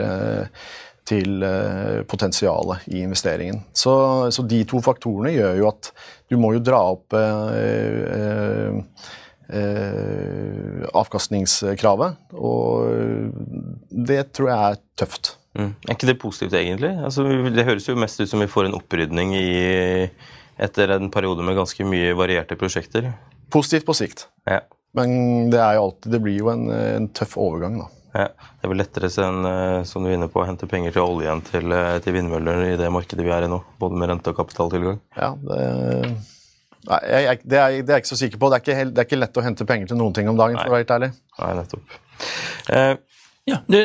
til 1.08 1.44
eh, 1.44 2.02
potensialet 2.10 2.88
i 2.92 3.04
investeringen. 3.04 3.62
Så, 3.76 3.94
så, 4.32 4.46
de 4.48 4.63
to 4.70 4.82
faktorene 4.84 5.34
gjør 5.34 5.60
jo 5.60 5.70
at 5.72 5.92
du 6.32 6.38
må 6.39 6.54
jo 6.56 6.63
dra 6.63 6.80
opp 6.94 7.16
eh, 7.18 8.04
eh, 8.18 9.08
eh, 9.60 10.84
avkastningskravet, 10.94 12.20
og 12.39 13.34
det 14.10 14.22
tror 14.36 14.52
jeg 14.54 14.70
er 14.72 14.84
tøft. 15.04 15.36
Mm. 15.54 15.74
Er 15.86 15.94
ikke 15.94 16.10
det 16.10 16.20
positivt, 16.22 16.56
egentlig? 16.58 16.94
Altså, 17.06 17.28
det 17.54 17.68
høres 17.68 17.89
jo 17.89 17.98
mest 18.00 18.22
ut 18.24 18.30
som 18.32 18.42
vi 18.42 18.50
får 18.50 18.70
en 18.70 18.78
opprydning 18.80 19.36
i, 19.38 19.50
etter 20.62 20.96
en 20.96 21.12
periode 21.13 21.46
med 21.46 21.60
ganske 21.60 21.86
mye 21.86 22.16
varierte 22.18 22.58
prosjekter. 22.58 23.12
Positivt 23.54 23.86
på 23.86 23.98
sikt. 23.98 24.28
Ja. 24.50 24.63
Men 24.98 25.50
det, 25.50 25.62
alltid, 25.62 26.12
det, 26.13 26.22
blir 26.22 26.38
jo 26.38 26.50
en, 26.54 26.68
en 26.70 27.10
tøff 27.13 27.36
overgang, 27.42 27.80
da. 27.82 27.89
Ja, 28.13 28.28
det 28.30 28.67
er 28.67 28.69
vel 28.69 28.78
lettere 28.78 29.10
enn 29.26 29.47
eh, 29.49 29.80
som 29.89 30.04
du 30.06 30.12
er 30.12 30.19
inne 30.19 30.30
på, 30.30 30.43
å 30.43 30.45
hente 30.45 30.69
penger 30.69 30.93
til 30.93 31.02
oljen 31.02 31.41
til, 31.47 31.71
eh, 31.73 31.95
til 32.06 32.13
vindmøller 32.13 32.67
i 32.67 32.76
det 32.78 32.91
markedet 32.93 33.26
vi 33.26 33.34
er 33.34 33.47
i 33.47 33.49
nå, 33.49 33.58
både 33.82 33.97
med 33.97 34.12
rente- 34.12 34.30
og 34.30 34.38
kapitaltilgang. 34.38 34.99
Ja, 35.17 35.32
det, 35.47 35.63
nei, 36.91 36.99
jeg, 37.10 37.41
det, 37.41 37.58
er, 37.58 37.80
det, 37.80 37.88
er, 37.88 37.95
jeg 37.95 38.04
ikke 38.04 38.12
så 38.12 38.19
sikker 38.19 38.43
på. 38.43 38.52
Det 38.52 38.60
er 38.60 38.65
ikke, 38.65 38.78
helt, 38.78 38.93
det 38.93 39.02
er 39.02 39.10
ikke, 39.10 39.21
lett 39.23 39.41
å 39.41 39.45
hente 39.47 39.67
penger 39.69 39.89
til 39.89 39.99
noen 40.02 40.13
ting 40.13 40.30
om 40.30 40.38
dagen, 40.38 40.60
for 40.62 40.69
å 40.69 40.76
være 40.76 40.86
helt 40.86 40.95
ærlig. 40.97 41.10
Nei, 41.39 41.49
nettopp. 41.62 41.97
Eh, 42.78 42.93
ja, 43.46 43.58
det, 43.68 43.80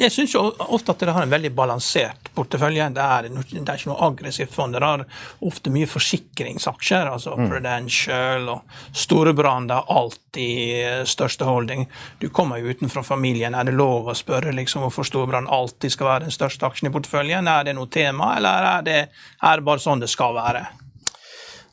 jeg 0.00 0.12
syns 0.12 0.34
ofte 0.36 0.92
at 0.92 1.00
dere 1.00 1.14
har 1.16 1.24
en 1.24 1.32
veldig 1.32 1.50
balansert 1.56 2.26
portefølje. 2.36 2.90
Det 2.92 3.04
er, 3.04 3.28
det 3.32 3.60
er 3.62 3.78
ikke 3.78 3.88
noe 3.88 4.08
aggressivt 4.10 4.52
fond. 4.52 4.76
Dere 4.76 4.90
har 4.90 5.04
ofte 5.48 5.72
mye 5.72 5.88
forsikringsaksjer, 5.88 7.08
altså 7.08 7.38
mm. 7.38 7.46
Prudential 7.48 8.50
og 8.52 8.74
Storebrand 8.92 9.72
er 9.72 9.88
alltid 9.96 11.08
største 11.08 11.48
holding. 11.48 11.86
Du 12.20 12.28
kommer 12.28 12.60
jo 12.60 12.74
utenfra 12.74 13.00
familien. 13.06 13.56
Er 13.56 13.70
det 13.70 13.78
lov 13.78 14.10
å 14.12 14.16
spørre 14.18 14.52
liksom, 14.58 14.84
hvorfor 14.84 15.08
Storebrand 15.08 15.48
alltid 15.48 15.96
skal 15.96 16.10
være 16.10 16.26
den 16.26 16.36
største 16.36 16.68
aksjen 16.68 16.90
i 16.90 16.92
porteføljen? 16.92 17.48
Er 17.48 17.64
det 17.70 17.76
noe 17.78 17.88
tema, 17.88 18.34
eller 18.36 18.68
er 18.74 18.86
det, 18.90 18.98
er 19.40 19.56
det 19.56 19.68
bare 19.70 19.84
sånn 19.86 20.04
det 20.04 20.10
skal 20.12 20.36
være? 20.36 20.66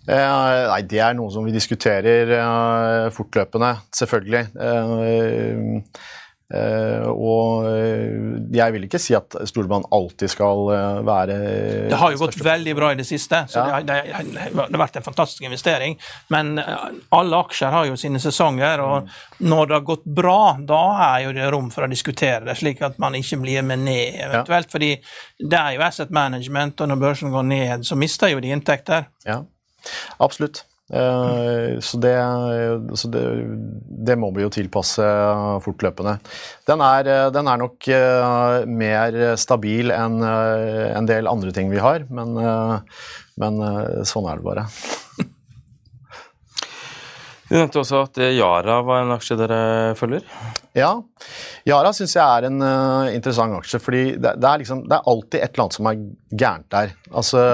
Eh, 0.08 0.64
nei, 0.72 0.80
Det 0.88 1.04
er 1.04 1.20
noe 1.20 1.36
som 1.36 1.44
vi 1.44 1.52
diskuterer 1.52 2.32
eh, 2.38 3.10
fortløpende, 3.12 3.76
selvfølgelig. 4.00 4.46
Eh, 4.56 6.08
og 6.50 7.68
eh, 7.70 8.40
jeg 8.58 8.74
vil 8.74 8.86
ikke 8.88 8.98
si 9.02 9.14
at 9.14 9.36
Storebrand 9.46 9.86
alltid 9.94 10.32
skal 10.34 10.64
uh, 10.72 11.02
være 11.06 11.36
Det 11.92 12.00
har 12.02 12.16
jo 12.16 12.22
gått 12.24 12.40
veldig 12.42 12.74
bra 12.80 12.90
i 12.94 12.98
det 12.98 13.06
siste, 13.06 13.44
så 13.52 13.62
ja. 13.62 13.82
det, 13.86 13.98
har, 14.10 14.26
det, 14.26 14.48
har 14.58 14.82
vært 14.82 14.98
en 14.98 15.06
fantastisk 15.06 15.46
investering. 15.46 15.94
Men 16.34 16.58
alle 16.58 17.42
aksjer 17.46 17.74
har 17.74 17.90
jo 17.92 18.00
sine 18.00 18.22
sesonger, 18.24 18.82
og 18.82 19.06
mm. 19.06 19.12
når 19.52 19.70
det 19.70 19.78
har 19.78 19.86
gått 19.92 20.10
bra, 20.22 20.40
da 20.58 20.82
er 21.12 21.28
jo 21.28 21.36
det 21.38 21.52
rom 21.54 21.70
for 21.74 21.86
å 21.86 21.92
diskutere 21.92 22.42
det, 22.48 22.58
slik 22.58 22.82
at 22.86 22.98
man 23.02 23.18
ikke 23.20 23.42
blir 23.44 23.66
med 23.66 23.86
ned 23.86 24.18
eventuelt. 24.18 24.70
Ja. 24.70 24.74
fordi 24.74 24.92
det 25.38 25.62
er 25.62 25.78
jo 25.78 25.86
asset 25.86 26.10
management, 26.16 26.82
og 26.82 26.90
når 26.90 27.04
børsen 27.06 27.36
går 27.36 27.46
ned, 27.52 27.86
så 27.86 28.00
mister 28.00 28.34
jo 28.34 28.42
de 28.42 28.56
inntekter. 28.56 29.06
Ja, 29.28 29.44
absolutt. 30.18 30.64
Eh, 30.90 31.80
så, 31.80 31.98
det, 32.02 32.16
så 32.98 33.08
det, 33.14 33.24
det, 34.10 34.16
må 34.18 34.32
vi 34.34 34.42
jo 34.42 34.52
tilpasse 34.54 35.06
fortløpende. 35.66 36.16
Den 36.70 36.82
er, 36.82 37.10
den 37.34 37.50
er 37.52 37.62
nok 37.62 37.90
eh, 37.94 38.66
mer 38.66 39.20
stabil 39.40 39.94
enn 39.94 40.18
eh, 40.26 40.88
en 40.98 41.10
del 41.10 41.30
andre 41.30 41.54
ting 41.56 41.70
vi 41.70 41.82
har, 41.84 42.08
men, 42.10 42.34
men 43.40 43.62
sånn 44.08 44.30
er 44.30 44.42
det 44.42 44.50
bare. 44.50 44.70
Du 47.50 47.56
nevnte 47.56 47.80
også 47.82 48.04
at 48.06 48.20
Yara 48.30 48.76
var 48.86 49.00
en 49.02 49.16
aksje 49.16 49.34
dere 49.40 49.96
følger? 49.98 50.22
Ja. 50.78 50.90
Yara 51.68 51.92
syns 51.96 52.14
jeg 52.14 52.24
er 52.24 52.48
en 52.50 52.60
uh, 52.62 53.10
interessant 53.14 53.56
aksje, 53.58 53.80
fordi 53.82 54.04
det, 54.22 54.36
det, 54.38 54.50
er 54.50 54.62
liksom, 54.62 54.84
det, 54.90 54.98
er 55.00 55.10
alltid 55.12 55.40
et 55.40 55.50
eller 55.50 55.66
annet 55.66 55.78
som 55.80 55.90
er 55.90 56.04
gærent 56.44 56.68
der. 56.76 56.94
Altså, 57.10 57.46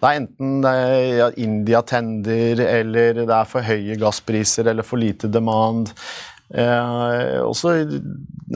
det 0.00 0.10
er 0.10 0.18
enten 0.22 0.56
det 0.64 0.72
er, 0.72 0.96
ja, 1.20 1.28
India 1.44 1.84
tender, 1.86 2.64
eller 2.66 3.22
det 3.22 3.28
er 3.28 3.48
for 3.52 3.66
høye 3.68 3.96
gasspriser, 4.00 4.72
eller 4.72 4.86
for 4.86 5.00
lite 5.00 5.30
demand. 5.30 5.94
Uh, 6.50 7.44
og 7.44 7.54
så, 7.58 7.76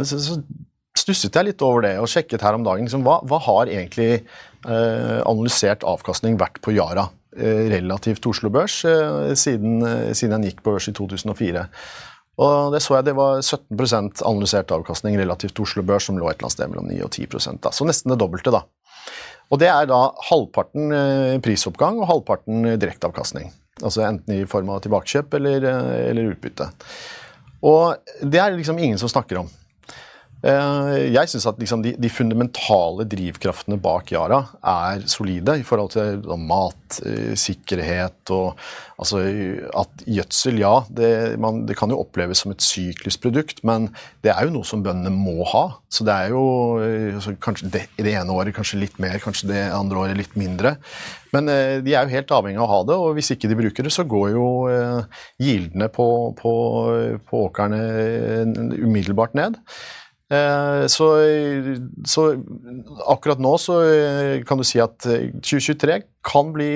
så, 0.02 0.40
stusset 1.02 1.34
jeg 1.34 1.48
litt 1.48 1.62
over 1.64 1.82
det 1.86 1.96
og 1.98 2.10
sjekket 2.10 2.44
her 2.44 2.58
om 2.58 2.66
dagen. 2.66 2.86
Liksom, 2.86 3.06
hva, 3.06 3.20
hva, 3.26 3.40
har 3.46 3.70
egentlig 3.72 4.24
uh, 4.66 5.22
analysert 5.22 5.86
avkastning 5.88 6.38
vært 6.40 6.60
på 6.64 6.74
Yara? 6.76 7.08
Eh, 7.32 7.70
relativt 7.72 8.26
Oslo 8.28 8.50
Børs 8.52 8.82
eh, 8.84 9.32
siden, 9.40 9.80
eh, 9.86 10.10
siden 10.12 10.34
den 10.36 10.50
gikk 10.50 10.58
på 10.60 10.74
børs 10.74 10.90
i 10.90 10.92
2004. 10.92 11.62
Og 12.42 12.74
det 12.74 12.82
så 12.82 12.96
jeg 12.98 13.06
det 13.10 13.16
var 13.18 13.40
17% 13.40 14.22
analysert 14.26 14.72
avkastning 14.74 15.18
relativt 15.20 15.60
Oslo 15.62 15.84
Børs, 15.86 16.08
som 16.08 16.18
lå 16.18 16.26
et 16.28 16.38
eller 16.38 16.48
annet 16.48 16.56
sted 16.56 16.72
mellom 16.72 16.88
9 16.90 17.00
og 17.06 17.12
10 17.12 17.58
da. 17.62 17.72
Så 17.74 17.86
nesten 17.86 18.14
det 18.14 18.18
dobbelte, 18.22 18.54
da. 18.54 18.64
Og 19.52 19.60
det 19.60 19.68
er 19.68 19.88
da 19.90 20.00
halvparten 20.30 20.94
prisoppgang 21.44 22.00
og 22.00 22.08
halvparten 22.08 22.72
direkteavkastning. 22.80 23.50
Altså 23.82 24.06
enten 24.06 24.40
i 24.40 24.46
form 24.48 24.70
av 24.72 24.80
tilbakekjøp 24.84 25.34
eller, 25.38 25.66
eller 26.10 26.32
utbytte. 26.32 26.70
Og 27.68 28.00
det 28.24 28.40
er 28.40 28.56
liksom 28.56 28.80
ingen 28.80 28.98
som 28.98 29.10
snakker 29.12 29.42
om. 29.42 29.50
Eh, 30.42 31.12
jeg 31.14 31.30
syns 31.30 31.44
at 31.46 31.60
liksom 31.62 31.84
de, 31.84 31.92
de, 32.02 32.08
fundamentale 32.10 33.04
drivkraftene 33.06 33.76
bak 33.82 34.10
Yara 34.10 34.40
er 34.58 35.04
solide 35.10 35.54
i 35.60 35.66
forhold 35.66 35.92
til 35.94 36.24
mat, 36.42 36.98
eh, 37.06 37.36
sikkerhet 37.38 38.32
og 38.34 38.58
altså 38.98 39.22
at 39.78 40.02
gjødsel, 40.02 40.58
ja, 40.62 40.72
det, 40.90 41.12
man, 41.42 41.62
det, 41.68 41.76
kan 41.78 41.94
jo 41.94 42.00
oppleves 42.02 42.42
som 42.42 42.54
et 42.54 42.62
syklisk 42.62 43.22
produkt, 43.22 43.62
men 43.66 43.88
det 44.26 44.34
er 44.34 44.48
jo 44.48 44.56
noe 44.56 44.66
som 44.66 44.82
bøndene 44.82 45.14
må 45.14 45.46
ha. 45.52 45.64
Så 45.90 46.06
det 46.06 46.18
er 46.18 46.34
jo 46.34 46.44
eh, 46.82 47.14
altså, 47.14 47.36
kanskje 47.42 47.70
det, 47.70 47.86
det 48.02 48.18
ene 48.18 48.34
året 48.34 48.58
kanskje 48.58 48.82
litt 48.82 48.98
mer, 49.02 49.22
kanskje 49.22 49.52
det 49.54 49.64
andre 49.70 50.06
året 50.08 50.18
litt 50.18 50.34
mindre. 50.38 50.74
Men 51.32 51.46
de 51.48 51.94
er 51.94 52.04
jo 52.04 52.12
helt 52.12 52.32
avhengig 52.34 52.60
av 52.60 52.66
å 52.66 52.72
ha 52.74 52.78
det, 52.84 52.96
og 53.00 53.14
hvis 53.16 53.30
ikke 53.32 53.48
de 53.48 53.56
bruker 53.56 53.86
det, 53.86 53.94
så 53.94 54.04
går 54.04 54.34
jo 54.34 54.46
gildene 55.40 55.86
på, 55.88 56.06
på, 56.36 56.52
på 57.24 57.44
åkrene 57.46 57.78
umiddelbart 58.76 59.38
ned. 59.38 59.56
Eh, 60.32 60.84
så, 60.88 61.08
så, 62.08 62.22
akkurat 63.12 63.42
nå 63.42 63.52
så 63.60 63.80
eh, 63.84 64.36
kan 64.48 64.60
du 64.60 64.64
si 64.64 64.80
at 64.80 64.96
2023 65.04 65.96
eh, 65.98 66.06
kan 66.24 66.54
bli 66.54 66.72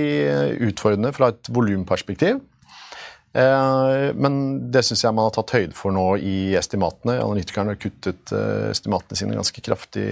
utfordrende 0.66 1.14
fra 1.16 1.30
et 1.32 1.48
volumperspektiv. 1.54 2.42
Men 3.36 4.36
det 4.72 4.80
syns 4.86 5.02
jeg 5.04 5.12
man 5.12 5.26
har 5.26 5.34
tatt 5.36 5.52
høyde 5.52 5.76
for 5.76 5.92
nå 5.92 6.04
i 6.24 6.54
estimatene. 6.56 7.18
Analytikerne 7.20 7.74
har 7.74 7.80
kuttet 7.80 8.32
estimatene 8.70 9.18
sine 9.18 9.36
ganske 9.36 9.64
kraftig 9.64 10.06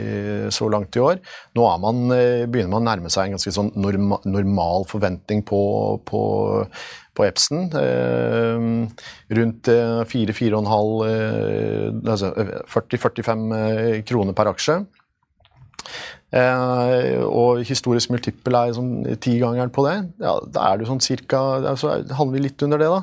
så 0.53 0.69
langt 0.73 0.99
i 0.99 1.03
år. 1.05 1.23
Nå 1.57 1.69
man, 1.81 2.03
begynner 2.11 2.73
man 2.75 2.83
å 2.83 2.89
nærme 2.91 3.13
seg 3.13 3.31
en 3.31 3.39
ganske 3.39 3.55
sånn 3.55 3.73
normal 3.79 4.85
forventning 4.91 5.41
på, 5.49 5.63
på 6.05 6.23
på 7.15 7.25
Epson. 7.27 7.69
Eh, 7.79 8.67
rundt 9.39 9.71
4-4,5 10.11 10.93
eh, 11.09 12.11
altså 12.11 12.33
40-45 12.75 13.57
eh, 13.59 14.03
kroner 14.07 14.37
per 14.37 14.51
aksje. 14.53 14.81
Og 16.35 17.63
historisk 17.69 18.11
multiple 18.11 18.61
er 18.67 18.75
sånn 18.75 18.93
tigangeren 19.23 19.71
på 19.75 19.85
det. 19.87 19.97
Ja, 20.25 20.37
da 20.51 20.69
er 20.73 20.81
du 20.81 20.87
sånn 20.89 21.03
cirka 21.05 21.41
altså, 21.61 22.01
Handler 22.19 22.35
vi 22.35 22.45
litt 22.49 22.65
under 22.67 22.81
det, 22.83 22.91
da. 22.91 23.03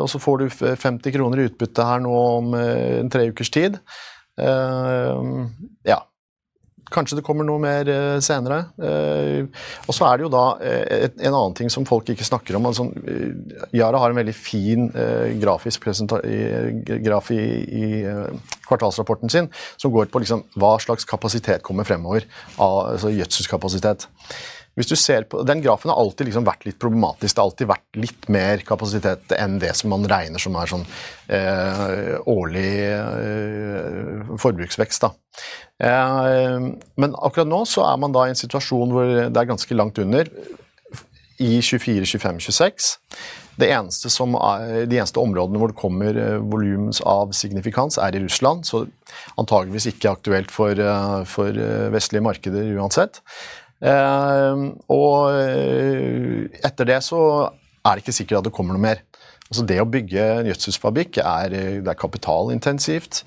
og 0.00 0.08
så 0.10 0.20
får 0.22 0.40
du 0.40 0.46
50 0.48 1.14
kroner 1.14 1.42
i 1.42 1.48
utbytte 1.50 1.84
her 1.86 2.00
nå 2.02 2.14
om 2.38 2.54
en 2.56 3.12
tre 3.12 3.28
ukers 3.28 3.52
tid. 3.52 3.76
ja. 4.38 6.00
Kanskje 6.94 7.18
det 7.18 7.24
kommer 7.26 7.46
noe 7.46 7.60
mer 7.62 7.88
uh, 7.90 8.18
senere. 8.24 8.60
Uh, 8.80 9.46
og 9.86 9.96
så 9.96 10.08
er 10.08 10.18
det 10.18 10.26
jo 10.26 10.32
da 10.32 10.44
et, 10.64 11.16
en 11.20 11.34
annen 11.34 11.56
ting 11.58 11.72
som 11.72 11.86
folk 11.88 12.08
ikke 12.12 12.26
snakker 12.26 12.58
om. 12.58 12.68
Altså, 12.70 12.88
Yara 13.76 14.02
har 14.02 14.12
en 14.12 14.20
veldig 14.20 14.36
fin 14.36 14.88
grafisk 15.40 15.84
graf 17.04 17.30
i, 17.34 17.40
i 17.64 17.88
kvartalsrapporten 18.68 19.32
sin 19.32 19.48
som 19.76 19.92
går 19.94 20.10
på 20.12 20.22
liksom, 20.22 20.44
hva 20.58 20.76
slags 20.82 21.08
kapasitet 21.08 21.64
kommer 21.66 21.88
fremover. 21.88 22.26
Altså 22.62 23.12
gjødselskapasitet. 23.14 24.08
Hvis 24.78 24.90
du 24.92 24.94
ser 24.96 25.26
på, 25.26 25.42
Den 25.42 25.62
grafen 25.64 25.90
har 25.90 25.98
alltid 25.98 26.28
liksom 26.28 26.46
vært 26.46 26.62
litt 26.68 26.78
problematisk. 26.78 27.34
Det 27.34 27.42
har 27.42 27.50
alltid 27.50 27.70
vært 27.70 27.98
litt 27.98 28.28
mer 28.30 28.62
kapasitet 28.66 29.34
enn 29.34 29.58
det 29.58 29.72
som 29.74 29.90
man 29.90 30.06
regner 30.08 30.42
som 30.42 30.54
er 30.60 30.70
sånn 30.70 30.86
eh, 31.34 32.14
årlig 32.30 32.70
eh, 32.92 34.30
forbruksvekst. 34.38 35.08
da. 35.08 35.10
Eh, 35.82 36.70
men 36.94 37.18
akkurat 37.18 37.50
nå 37.50 37.64
så 37.66 37.88
er 37.88 37.98
man 37.98 38.14
da 38.14 38.28
i 38.28 38.32
en 38.36 38.38
situasjon 38.38 38.94
hvor 38.94 39.12
det 39.26 39.42
er 39.42 39.50
ganske 39.50 39.78
langt 39.78 39.98
under. 39.98 40.30
I 41.38 41.58
24, 41.62 42.06
25, 42.18 42.40
26. 42.48 42.94
Det 43.58 43.68
eneste 43.74 44.10
er, 44.22 44.86
de 44.86 44.98
eneste 44.98 45.22
områdene 45.22 45.58
hvor 45.58 45.72
det 45.72 45.78
kommer 45.78 46.14
uh, 46.14 46.90
av 47.10 47.32
signifikans, 47.34 47.98
er 47.98 48.14
i 48.14 48.22
Russland. 48.22 48.66
Så 48.66 48.84
antageligvis 49.38 49.90
ikke 49.90 50.14
aktuelt 50.14 50.54
for, 50.54 50.78
uh, 50.78 51.24
for 51.26 51.50
uh, 51.50 51.88
vestlige 51.94 52.22
markeder 52.26 52.70
uansett. 52.78 53.22
Og 53.78 55.36
etter 56.58 56.88
det 56.88 56.98
så 57.06 57.20
er 57.86 57.92
det 57.94 58.02
ikke 58.02 58.16
sikkert 58.16 58.40
at 58.40 58.48
det 58.48 58.54
kommer 58.56 58.74
noe 58.74 58.82
mer. 58.82 59.04
Altså 59.48 59.64
Det 59.64 59.78
å 59.80 59.88
bygge 59.88 60.24
en 60.40 60.48
gjødselsfabrikk 60.50 61.20
er, 61.22 61.54
det 61.84 61.88
er 61.88 62.00
kapitalintensivt. 62.00 63.22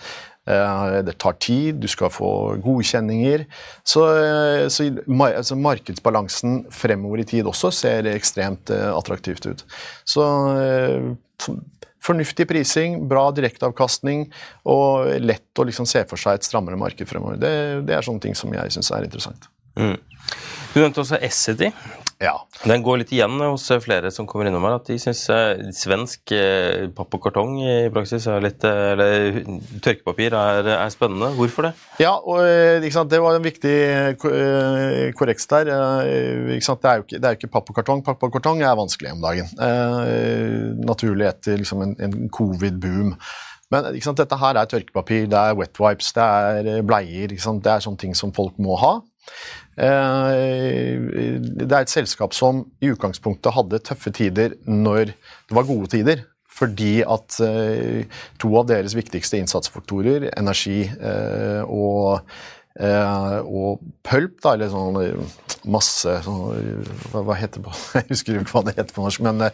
Eh, 0.49 1.01
det 1.05 1.19
tar 1.21 1.35
tid, 1.37 1.77
du 1.81 1.87
skal 1.89 2.09
få 2.09 2.31
godkjenninger. 2.63 3.45
Så, 3.85 4.05
eh, 4.17 4.67
så 4.73 4.87
altså 5.27 5.57
markedsbalansen 5.57 6.63
fremover 6.73 7.21
i 7.21 7.27
tid 7.29 7.49
også 7.49 7.71
ser 7.71 8.09
ekstremt 8.09 8.73
eh, 8.73 8.89
attraktivt 8.89 9.45
ut. 9.45 9.63
Så 10.05 10.25
fornuftig 12.01 12.47
prising, 12.49 13.03
bra 13.09 13.27
direkteavkastning 13.37 14.25
og 14.65 15.11
lett 15.21 15.61
å 15.61 15.65
liksom 15.69 15.85
se 15.85 16.01
for 16.09 16.17
seg 16.17 16.39
et 16.39 16.47
strammere 16.47 16.79
marked 16.79 17.05
fremover. 17.09 17.37
Det, 17.37 17.53
det 17.85 17.97
er 17.97 18.05
sånne 18.05 18.25
ting 18.25 18.37
som 18.37 18.53
jeg 18.57 18.73
syns 18.73 18.89
er 18.97 19.05
interessant. 19.05 19.50
Mm. 19.79 19.97
Du 20.73 20.79
nevnte 20.79 21.03
også 21.03 21.19
Essity. 21.21 21.71
Ja. 22.21 22.35
Den 22.69 22.83
går 22.85 22.99
litt 23.01 23.11
igjen 23.15 23.39
hos 23.41 23.63
flere 23.81 24.11
som 24.13 24.27
kommer 24.29 24.45
innom 24.45 24.61
her, 24.67 24.75
at 24.77 24.85
de 24.91 24.97
syns 25.01 25.23
eh, 25.33 25.63
svensk 25.73 26.33
eh, 26.37 26.85
papp 26.93 27.17
og 27.17 27.23
kartong 27.23 27.55
i 27.63 27.73
praksis 27.93 28.27
er 28.29 28.43
litt 28.45 28.61
eh, 28.67 28.81
Eller 28.93 29.39
tørkepapir 29.81 30.35
er, 30.37 30.69
er 30.75 30.93
spennende. 30.93 31.31
Hvorfor 31.39 31.65
det? 31.67 31.73
Ja, 32.03 32.13
og 32.21 32.45
det 32.45 33.21
var 33.25 33.39
en 33.39 33.47
viktig 33.47 33.75
korreks 34.21 35.49
der. 35.49 35.71
Det 35.71 35.73
er, 35.73 37.01
ikke, 37.01 37.17
det, 37.17 37.25
er 37.25 37.33
jo 37.33 37.39
ikke, 37.41 37.53
papp 37.57 37.73
og 37.73 37.81
kartong. 37.81 38.05
Papp 38.05 38.27
og 38.29 38.37
kartong 38.37 38.61
er 38.61 38.77
vanskelig 38.77 39.15
om 39.15 39.25
dagen. 39.25 39.49
Naturlig 40.85 41.31
etter 41.31 41.57
liksom 41.57 41.81
en, 41.87 41.97
en 42.05 42.29
covid-boom. 42.29 43.15
Men 43.71 43.87
dette 43.95 44.37
her 44.37 44.59
er 44.59 44.67
tørkepapir, 44.69 45.29
det 45.31 45.39
er 45.39 45.55
wet 45.57 45.79
wipes, 45.79 46.11
det 46.13 46.21
er 46.21 46.85
bleier. 46.85 47.31
Det 47.33 47.71
er 47.71 47.81
sånne 47.81 48.03
ting 48.03 48.13
som 48.17 48.33
folk 48.35 48.59
må 48.61 48.77
ha. 48.77 48.99
Eh, 49.79 50.97
det 51.41 51.71
er 51.71 51.81
et 51.81 51.91
selskap 51.93 52.35
som 52.35 52.65
i 52.83 52.91
utgangspunktet 52.91 53.55
hadde 53.55 53.79
tøffe 53.87 54.11
tider 54.15 54.57
når 54.67 55.13
det 55.13 55.57
var 55.57 55.69
gode 55.69 55.91
tider. 55.95 56.25
Fordi 56.51 56.99
at 57.07 57.37
eh, 57.45 58.09
to 58.41 58.51
av 58.59 58.67
deres 58.69 58.95
viktigste 58.97 59.39
innsatsfaktorer, 59.39 60.27
energi 60.35 60.83
eh, 60.83 61.61
og, 61.63 62.27
og 62.81 63.81
pulp, 64.07 64.35
da, 64.43 64.53
eller 64.53 64.69
sånn 64.71 64.99
masse 65.71 66.13
sånn, 66.25 66.83
hva, 67.11 67.35
heter 67.37 67.61
det 67.61 67.73
Jeg 67.99 68.07
husker 68.11 68.39
ikke 68.39 68.53
hva 68.53 68.63
det 68.67 68.75
heter 68.77 68.95
på 68.95 69.03
norsk, 69.05 69.23
men 69.27 69.47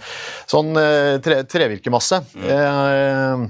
sånn 0.50 0.78
tre, 1.26 1.40
trevirkemasse. 1.50 2.22
Mm. 2.38 3.48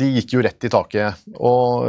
de 0.00 0.10
gikk 0.18 0.36
jo 0.36 0.44
rett 0.44 0.68
i 0.68 0.72
taket. 0.72 1.24
Og 1.36 1.88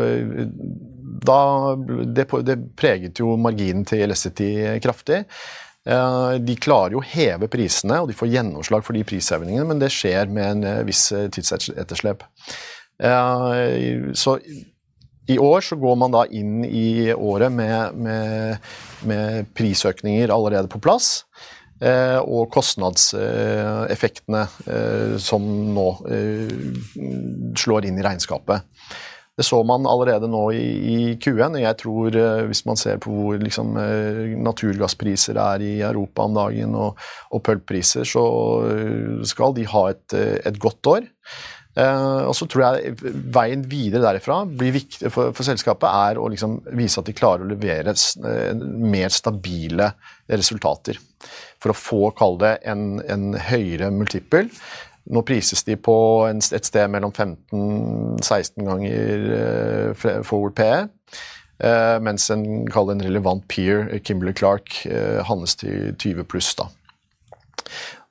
da, 1.23 1.75
det, 2.05 2.27
det, 2.47 2.57
preget 2.75 3.21
jo 3.21 3.35
marginen 3.39 3.85
til 3.87 4.03
Elecity 4.05 4.49
kraftig. 4.83 5.23
Eh, 5.85 6.35
de 6.41 6.55
klarer 6.57 6.95
jo 6.95 7.01
å 7.03 7.05
heve 7.05 7.49
prisene, 7.51 7.99
og 8.01 8.09
de 8.09 8.17
får 8.17 8.31
gjennomslag 8.33 8.85
for 8.85 8.97
de 8.97 9.03
prishevingene, 9.05 9.67
men 9.69 9.81
det 9.81 9.91
skjer 9.93 10.31
med 10.33 10.45
en 10.49 10.63
eh, 10.65 10.85
viss 10.87 11.11
eh, 11.13 11.27
tidsetterslep. 11.33 12.25
Så 14.15 14.33
i 15.27 15.35
år 15.41 15.65
så 15.67 15.75
går 15.75 15.95
man 15.99 16.13
da 16.13 16.21
inn 16.31 16.63
i 16.63 17.11
året 17.11 17.51
med, 17.51 17.97
med, 17.99 18.69
med 19.09 19.49
prisøkninger 19.57 20.31
allerede 20.31 20.71
på 20.71 20.79
plass. 20.79 21.25
og 22.23 22.47
kostnadseffektene 22.55 24.45
som 25.19 25.49
nå 25.75 25.89
slår 27.59 27.89
inn 27.89 27.99
i 27.99 28.05
regnskapet. 28.05 28.63
Det 29.35 29.43
så 29.43 29.57
man 29.67 29.83
allerede 29.89 30.29
nå 30.31 30.43
i, 30.55 30.67
i 30.95 30.99
Q1. 31.19 31.57
Jeg 31.59 31.77
tror 31.81 32.15
eh, 32.15 32.45
Hvis 32.47 32.63
man 32.67 32.79
ser 32.79 33.01
på 33.03 33.11
hvor 33.11 33.41
liksom, 33.41 33.75
eh, 33.81 34.21
naturgasspriser 34.39 35.39
er 35.41 35.65
i 35.65 35.73
Europa 35.83 36.23
om 36.23 36.37
dagen, 36.37 36.77
og, 36.79 37.01
og 37.35 37.43
pulppriser, 37.43 38.07
så 38.07 38.23
eh, 38.69 39.27
skal 39.27 39.57
de 39.57 39.67
ha 39.73 39.89
et, 39.91 40.17
et 40.47 40.59
godt 40.61 40.91
år. 40.93 41.11
Eh, 41.75 42.21
og 42.23 42.31
så 42.37 42.47
tror 42.47 42.63
jeg 42.63 42.93
Veien 43.35 43.65
videre 43.67 44.05
derifra 44.05 44.37
blir 44.47 44.71
viktig 44.77 45.09
for, 45.11 45.33
for 45.35 45.43
selskapet 45.43 45.89
er 45.91 46.19
å 46.21 46.29
liksom 46.31 46.61
vise 46.71 47.01
at 47.01 47.09
de 47.09 47.15
klarer 47.17 47.43
å 47.43 47.49
levere 47.49 47.91
mer 48.63 49.11
stabile 49.11 49.91
resultater. 50.31 51.01
For 51.59 51.73
å 51.73 51.79
få, 51.79 52.01
kall 52.15 52.39
det, 52.39 52.57
en, 52.71 53.01
en 53.03 53.33
høyere 53.49 53.91
multiple 53.91 54.47
nå 55.05 55.21
prises 55.25 55.63
de 55.67 55.75
på 55.77 55.95
et 56.29 56.65
sted 56.65 56.89
mellom 56.91 57.13
15-16 57.13 58.65
ganger 58.65 59.25
eh, 59.37 60.05
forward 60.25 60.55
PE. 60.57 60.87
Eh, 61.63 61.97
mens 62.03 62.29
en 62.33 62.65
en 62.67 63.03
relevant 63.03 63.43
peer, 63.47 63.99
Kimberley 64.03 64.33
Clark, 64.33 64.85
eh, 64.85 65.23
handles 65.23 65.55
til 65.55 65.95
20 65.95 66.23
pluss. 66.23 66.55
da. 66.55 66.65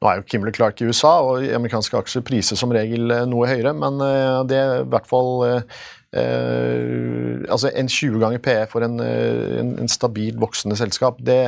Nå 0.00 0.08
er 0.08 0.16
jo 0.16 0.22
Kimberley 0.28 0.52
Clark 0.52 0.80
i 0.80 0.84
USA, 0.84 1.20
og 1.20 1.44
amerikanske 1.54 1.96
aksjer 1.96 2.22
priser 2.22 2.56
som 2.56 2.70
regel 2.70 3.12
noe 3.28 3.46
høyere, 3.46 3.74
men 3.74 3.98
det 4.48 4.56
er 4.56 4.80
i 4.82 4.88
hvert 4.88 5.06
fall 5.06 5.44
eh, 5.48 5.62
Altså 6.14 7.72
en 7.74 7.88
20 7.88 8.20
ganger 8.20 8.38
PE 8.38 8.66
for 8.70 8.84
en, 8.86 9.00
en, 9.00 9.78
en 9.80 9.88
stabil 9.88 10.36
voksende 10.38 10.76
selskap, 10.76 11.18
det, 11.18 11.40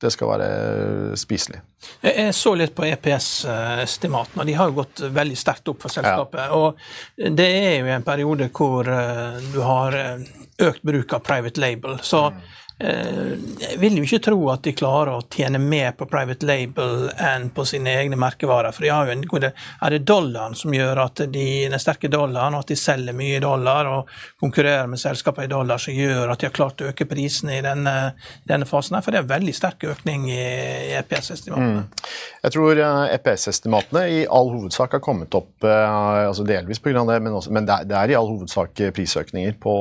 det 0.00 0.10
skal 0.14 0.30
være 0.30 1.16
spiselig. 1.18 1.60
Jeg 2.02 2.34
så 2.36 2.52
litt 2.58 2.74
på 2.76 2.86
EPS-estimatene, 2.86 4.42
og 4.42 4.46
de 4.46 4.54
har 4.58 4.70
jo 4.70 4.76
gått 4.76 5.02
veldig 5.14 5.38
sterkt 5.38 5.70
opp 5.72 5.82
for 5.82 5.94
selskapet. 5.94 6.44
Ja. 6.44 6.58
Og 6.58 7.34
det 7.38 7.48
er 7.48 7.74
jo 7.80 7.90
en 7.96 8.06
periode 8.06 8.50
hvor 8.54 8.90
eh, 8.92 9.40
du 9.52 9.58
har 9.66 9.96
eh, 9.98 10.22
økt 10.68 10.86
bruk 10.86 11.16
av 11.16 11.24
private 11.26 11.62
label. 11.62 11.98
Så 12.02 12.28
mm. 12.30 12.40
Eh, 12.80 13.32
jeg 13.58 13.78
vil 13.82 13.96
jo 13.98 14.04
ikke 14.06 14.20
tro 14.28 14.36
at 14.52 14.62
de 14.62 14.72
klarer 14.78 15.16
å 15.16 15.24
tjene 15.34 15.58
mer 15.58 15.96
på 15.98 16.06
private 16.06 16.46
label 16.46 17.08
enn 17.10 17.48
på 17.54 17.64
sine 17.66 17.90
egne 17.98 18.18
merkevarer. 18.20 18.70
For 18.74 18.86
de 18.86 18.92
har 18.94 19.08
jo 19.08 19.16
en 19.16 19.24
god 19.26 19.46
Er 19.48 19.94
det 19.94 20.04
dollaren 20.06 20.54
som 20.58 20.74
gjør 20.74 21.00
at 21.02 21.22
de, 21.32 21.46
den 21.70 21.82
sterke 21.82 22.10
dollaren, 22.10 22.54
og 22.54 22.62
at 22.62 22.70
de 22.70 22.76
selger 22.78 23.16
mye 23.16 23.38
i 23.38 23.42
dollar 23.42 23.90
og 23.90 24.12
konkurrerer 24.38 24.86
med 24.90 25.00
selskaper 25.02 25.46
i 25.46 25.50
dollar, 25.50 25.82
som 25.82 25.94
gjør 25.94 26.30
at 26.30 26.40
de 26.40 26.48
har 26.48 26.54
klart 26.54 26.82
å 26.82 26.92
øke 26.92 27.06
prisene 27.10 27.58
i 27.58 27.64
denne, 27.66 27.96
denne 28.46 28.68
fasen? 28.68 28.94
her, 28.94 29.02
For 29.02 29.14
det 29.14 29.20
er 29.20 29.26
en 29.26 29.34
veldig 29.34 29.56
sterk 29.56 29.88
økning 29.90 30.28
i 30.30 30.38
EPS-estimatene. 31.00 31.82
Mm. 31.82 32.06
Jeg 32.44 32.54
tror 32.54 32.82
EPS-estimatene 33.16 34.04
eh, 34.04 34.14
e 34.14 34.22
i 34.22 34.30
all 34.38 34.52
hovedsak 34.54 34.94
har 34.98 35.02
kommet 35.02 35.34
opp 35.34 35.66
eh, 35.66 35.98
altså 36.28 36.46
delvis 36.46 36.78
pga. 36.82 37.02
det, 37.10 37.18
men, 37.26 37.34
også, 37.34 37.52
men 37.54 37.66
det, 37.66 37.82
er, 37.90 38.14
i 38.14 38.18
all 38.18 38.30
hovedsak 38.30 38.86
prisøkninger 38.94 39.58
på, 39.62 39.76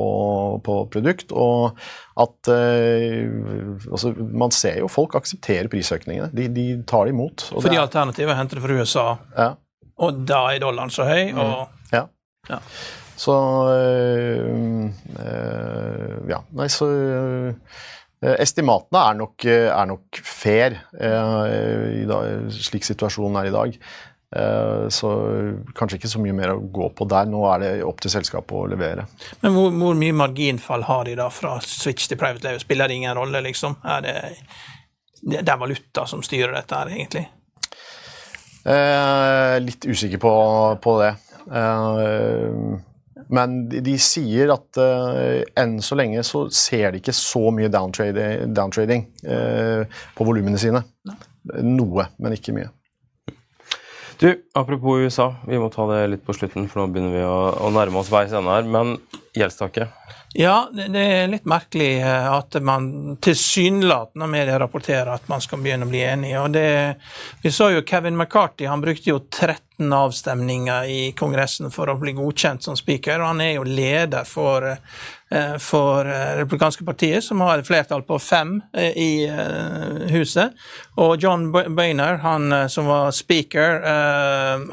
på 0.66 0.82
produkt. 0.94 1.32
og 1.32 1.78
at 2.18 2.50
uh, 2.50 3.92
altså, 3.92 4.14
Man 4.18 4.54
ser 4.56 4.82
jo 4.82 4.90
folk 4.92 5.16
aksepterer 5.20 5.70
prisøkningene. 5.72 6.32
De, 6.36 6.48
de 6.54 6.68
tar 6.90 7.08
det 7.08 7.16
imot. 7.16 7.50
Fordi 7.54 7.76
det 7.76 7.80
er, 7.80 7.86
alternativet 7.86 8.32
er 8.32 8.36
å 8.36 8.40
hente 8.40 8.58
det 8.58 8.64
fra 8.64 8.78
USA, 8.78 9.08
ja. 9.38 9.50
og 10.02 10.24
da 10.30 10.42
er 10.54 10.64
dollaren 10.64 10.94
så 10.94 11.06
høy. 11.08 11.34
Mm. 11.38 11.92
Ja. 11.94 12.08
ja. 12.50 12.62
Så 13.18 13.36
øh, 13.74 14.90
øh, 15.18 16.18
Ja, 16.30 16.42
nei, 16.58 16.68
så 16.74 16.90
Estimatene 18.18 19.02
er 19.06 19.18
nok, 19.18 19.46
er 19.46 19.86
nok 19.86 20.20
fair, 20.26 20.80
dag, 20.98 22.48
slik 22.50 22.88
situasjonen 22.88 23.38
er 23.44 23.50
i 23.52 23.54
dag. 23.54 23.76
Eh, 24.36 24.88
så 24.90 25.10
kanskje 25.76 26.02
ikke 26.02 26.12
så 26.12 26.20
mye 26.20 26.36
mer 26.36 26.52
å 26.56 26.60
gå 26.60 26.90
på 26.96 27.08
der. 27.10 27.30
Nå 27.32 27.46
er 27.54 27.64
det 27.64 27.70
opp 27.88 28.02
til 28.04 28.12
selskapet 28.12 28.56
å 28.58 28.66
levere. 28.72 29.08
Men 29.44 29.56
hvor, 29.56 29.72
hvor 29.72 29.96
mye 30.00 30.16
marginfall 30.24 30.84
har 30.90 31.08
de 31.08 31.16
da 31.20 31.30
fra 31.34 31.58
switch 31.64 32.10
til 32.12 32.20
private 32.20 32.44
label? 32.44 32.64
Spiller 32.64 32.92
det 32.92 33.00
ingen 33.00 33.16
rolle, 33.18 33.44
liksom? 33.46 33.80
Er 33.88 34.04
det, 34.04 34.18
det 35.22 35.46
er 35.46 35.62
valuta 35.62 36.08
som 36.10 36.26
styrer 36.26 36.58
dette 36.58 36.82
her, 36.82 36.92
egentlig? 36.98 37.24
Eh, 38.68 39.56
litt 39.64 39.88
usikker 39.88 40.20
på, 40.20 40.34
på 40.84 41.00
det. 41.00 41.14
Eh, 41.48 42.84
men 43.28 43.56
de, 43.72 43.80
de, 43.84 43.96
sier 44.00 44.52
at 44.54 44.80
eh, 44.80 45.42
enn 45.60 45.78
så 45.84 45.98
lenge 46.00 46.24
så 46.28 46.46
ser 46.54 46.92
de 46.92 47.02
ikke 47.02 47.16
så 47.16 47.48
mye 47.56 47.72
downtrading, 47.72 48.52
downtrading 48.56 49.08
eh, 49.24 50.02
på 50.16 50.28
volumene 50.28 50.60
sine. 50.60 50.84
Noe, 51.64 52.10
men 52.20 52.36
ikke 52.36 52.56
mye. 52.56 52.72
Du, 54.18 54.32
Apropos 54.58 54.98
USA, 54.98 55.28
vi 55.46 55.60
må 55.62 55.70
ta 55.70 55.86
det 55.92 56.00
litt 56.10 56.24
på 56.26 56.34
slutten, 56.34 56.66
for 56.72 56.82
nå 56.82 56.88
begynner 56.90 57.14
vi 57.14 57.22
å, 57.22 57.38
å 57.68 57.70
nærme 57.74 58.02
oss 58.02 58.10
veis 58.10 58.34
ende 58.34 58.50
her. 58.50 58.66
Men 58.66 58.96
gjeldstaket, 59.38 60.14
Ja, 60.38 60.68
det 60.74 61.02
er 61.02 61.30
litt 61.32 61.48
merkelig 61.50 62.02
eh, 62.02 62.28
at 62.30 62.58
man 62.62 63.18
tilsynelatende 63.24 64.28
medier 64.30 64.60
rapporterer 64.62 65.14
at 65.16 65.30
man 65.32 65.42
skal 65.42 65.62
begynne 65.64 65.88
å 65.88 65.92
bli 65.92 66.04
enige. 66.04 66.42
og 66.42 66.52
det, 66.54 66.68
Vi 67.42 67.52
så 67.52 67.72
jo 67.74 67.86
Kevin 67.88 68.18
McCarthy, 68.18 68.68
han 68.68 68.84
brukte 68.84 69.10
jo 69.10 69.22
13 69.24 69.94
avstemninger 69.94 70.90
i 70.90 71.02
Kongressen 71.18 71.72
for 71.72 71.90
å 71.90 71.98
bli 72.02 72.16
godkjent 72.18 72.66
som 72.66 72.78
speaker, 72.78 73.22
og 73.22 73.32
han 73.34 73.46
er 73.46 73.54
jo 73.56 73.68
leder 73.68 74.28
for 74.28 74.68
Eh, 75.30 75.58
for 75.58 76.06
eh, 76.06 76.38
republikanske 76.38 76.86
partiet, 76.86 77.24
som 77.24 77.42
har 77.42 77.60
et 77.60 77.68
flertall 77.68 78.02
på 78.08 78.16
fem 78.20 78.62
i 78.96 79.28
huset. 80.08 80.54
Og 80.96 81.18
John 81.20 81.50
Boehner, 81.52 82.22
han 82.24 82.70
som 82.72 82.88
var 82.88 83.12
speaker, 83.12 83.82